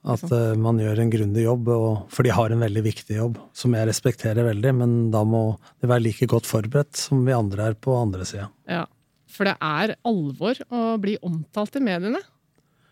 [0.06, 3.40] At uh, man gjør en grundig jobb, og, for de har en veldig viktig jobb,
[3.58, 7.72] som jeg respekterer veldig, men da må de være like godt forberedt som vi andre
[7.72, 8.52] er på andre sida.
[8.70, 8.84] Ja,
[9.26, 12.22] for det er alvor å bli omtalt i mediene.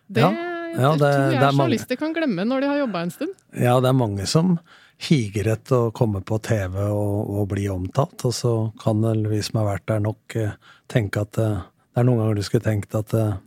[0.07, 0.31] Det, ja,
[0.73, 3.35] ja, det, tror jeg journalister kan glemme når de har jobba en stund.
[3.55, 4.57] Ja, det er mange som
[5.03, 8.21] higer etter å komme på TV og, og, bli omtalt.
[8.27, 10.59] Og så kan vel vi som har vært der nok, eh,
[10.91, 13.41] tenke at eh, det er noen ganger du skulle tenkt at jeg eh,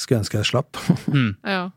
[0.00, 0.80] skulle ønske jeg slapp.
[1.16, 1.30] mm.
[1.44, 1.68] ja.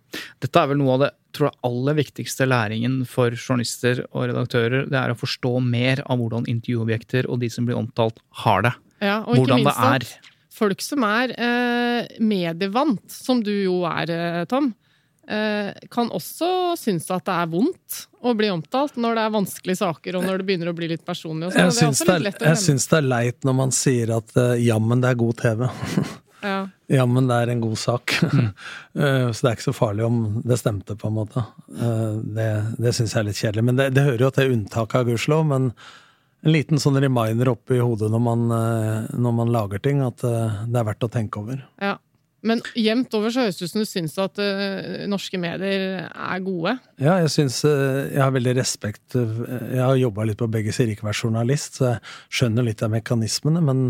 [0.43, 4.85] Dette er vel noe av det tror jeg, aller viktigste læringen for journalister og redaktører.
[4.91, 8.73] Det er å forstå mer av hvordan intervjuobjekter og de som blir omtalt, har det.
[9.03, 10.05] Ja, og hvordan det er.
[10.05, 14.71] At folk som er eh, medievant, som du jo er, eh, Tom,
[15.27, 19.81] eh, kan også synes at det er vondt å bli omtalt når det er vanskelige
[19.81, 21.51] saker, og når det begynner å bli litt personlig.
[21.57, 25.23] jeg syns det, er, det er leit når man sier at eh, jammen, det er
[25.23, 25.65] god TV.
[26.43, 26.65] Ja.
[26.91, 28.17] Ja, men det er en god sak.
[28.93, 31.41] Eh, så det er ikke så farlig om det stemte, på en måte.
[31.73, 33.63] Eh, Det, det syns jeg er litt kjedelig.
[33.65, 35.47] Men det, det hører jo til unntaket, gudskjelov.
[35.49, 35.71] Men
[36.43, 40.63] en liten sånn reminder oppi hodet når man, eh, når man lager ting, at eh,
[40.67, 41.61] det er verdt å tenke over.
[41.81, 41.97] Ja.
[42.43, 46.41] Men jevnt over så høres det ut som du syns at uh, norske medier er
[46.43, 46.73] gode.
[46.99, 51.07] Ja, jeg syns Jeg har veldig respekt Jeg har jobba litt på begge sider, ikke
[51.07, 52.01] vært journalist, så jeg
[52.35, 53.85] skjønner litt av mekanismene, men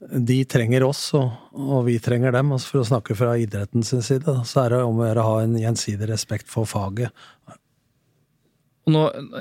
[0.00, 2.50] de trenger oss, og, og vi trenger dem.
[2.56, 5.30] Og for å snakke fra idrettens side, da, så er det om å gjøre å
[5.30, 7.14] ha en gjensidig respekt for faget.
[8.86, 9.00] Og nå,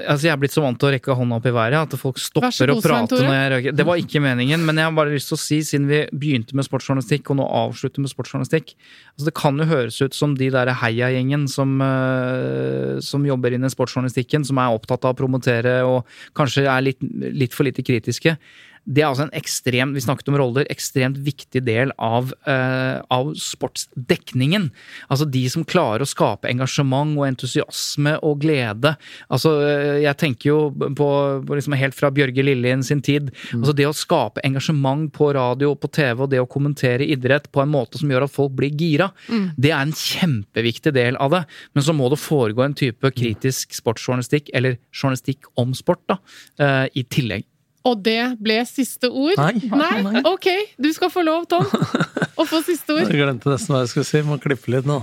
[0.09, 2.17] altså jeg er blitt så vant til å rekke hånda opp i været at folk
[2.17, 3.75] stopper å prate når jeg røker.
[3.77, 6.57] Det var ikke meningen, men jeg har bare lyst til å si, siden vi begynte
[6.57, 10.49] med sportsjournalistikk, og nå avslutter med sportsjournalistikk altså Det kan jo høres ut som de
[10.49, 15.77] der heiagjengen som, eh, som jobber inn i sportsjournalistikken, som er opptatt av å promotere
[15.85, 18.39] og kanskje er litt, litt for lite kritiske.
[18.85, 23.31] Det er altså en ekstrem, vi snakket om roller, ekstremt viktig del av, uh, av
[23.39, 24.69] sportsdekningen.
[25.09, 28.95] Altså de som klarer å skape engasjement og entusiasme og glede.
[29.33, 31.07] Altså, eh, jeg tenker jo på,
[31.47, 33.31] på liksom helt fra Bjørge Lillien sin tid.
[33.55, 37.49] Altså det å skape engasjement på radio og på TV, og det å kommentere idrett
[37.53, 39.09] på en måte som gjør at folk blir gira,
[39.57, 41.43] det er en kjempeviktig del av det.
[41.73, 46.19] Men så må det foregå en type kritisk sportsjournalistikk, eller journalistikk om sport, da,
[46.61, 47.47] uh, i tillegg.
[47.85, 49.37] Og det ble siste ord.
[49.37, 49.69] Nei.
[49.69, 50.21] Nei?
[50.25, 50.47] Ok,
[50.81, 53.05] du skal få lov, Tom, å få siste ord.
[53.05, 54.21] Jeg glemte nesten hva jeg skulle si.
[54.25, 55.01] Må klippe litt nå.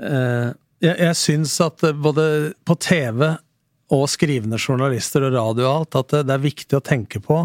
[0.00, 0.52] Eh,
[0.84, 2.24] Jeg, jeg syns at eh, både
[2.66, 3.28] på TV
[3.94, 7.42] og skrivende journalister og radio og alt, at det, det er viktig å tenke på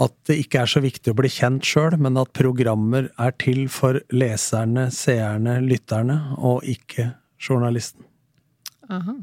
[0.00, 3.66] at det ikke er så viktig å bli kjent sjøl, men at programmer er til
[3.68, 8.06] for leserne, seerne, lytterne, og ikke journalisten.
[8.88, 9.18] Aha.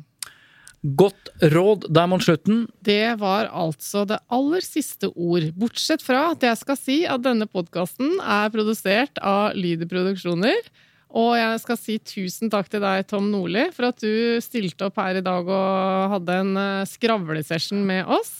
[0.85, 2.65] Godt råd der mot slutten.
[2.85, 5.47] Det var altså det aller siste ord.
[5.57, 10.69] Bortsett fra at jeg skal si at denne podkasten er produsert av Lyder Produksjoner.
[11.17, 14.99] Og jeg skal si tusen takk til deg, Tom Nordli, for at du stilte opp
[15.01, 18.33] her i dag og hadde en eh, skravlesession med oss.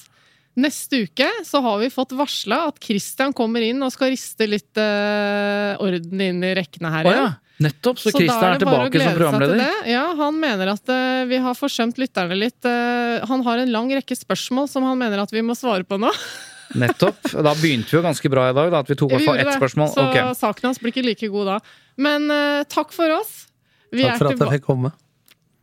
[0.58, 4.80] Neste uke så har vi fått varsla at Christian kommer inn og skal riste litt
[4.82, 7.28] eh, orden inn i rekkene her Oh, ja.
[7.64, 9.58] Nettopp, så så Christian er tilbake som programleder.
[9.58, 9.90] til.
[9.90, 12.60] Ja, han mener at uh, vi har forsømt lytterne litt.
[12.62, 15.98] Uh, han har en lang rekke spørsmål som han mener at vi må svare på
[16.02, 16.12] nå.
[16.84, 17.32] Nettopp.
[17.34, 19.42] Da begynte vi jo ganske bra i dag, da, at vi tok i hvert fall
[19.42, 19.90] ett spørsmål.
[19.96, 20.30] Så okay.
[20.38, 21.58] saken hans blir ikke like god da.
[21.98, 23.48] Men uh, takk for oss.
[23.90, 24.94] Vi Takk for er at jeg fikk komme.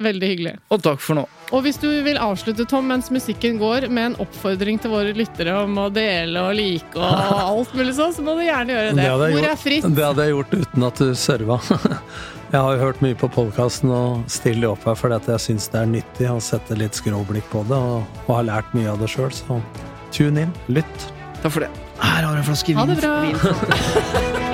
[0.02, 0.52] Veldig hyggelig.
[0.74, 1.24] Og takk for nå.
[1.54, 5.54] Og hvis du vil avslutte, Tom, mens musikken går, med en oppfordring til våre lyttere
[5.60, 9.04] om å dele og like og alt mulig sånn, så må du gjerne gjøre det.
[9.04, 9.90] det Hvor er fritt?
[9.94, 11.60] Det hadde jeg gjort uten at du serva.
[12.54, 15.64] Jeg har jo hørt mye på podkasten og stiller opp her fordi at jeg syns
[15.72, 19.02] det er nyttig å sette litt skråblikk på det, og, og har lært mye av
[19.02, 19.58] det sjøl, så
[20.14, 21.08] tune in, lytt.
[21.42, 21.72] Takk for det.
[21.98, 22.78] Her har du en flaske vin.
[22.78, 24.52] Ha det bra.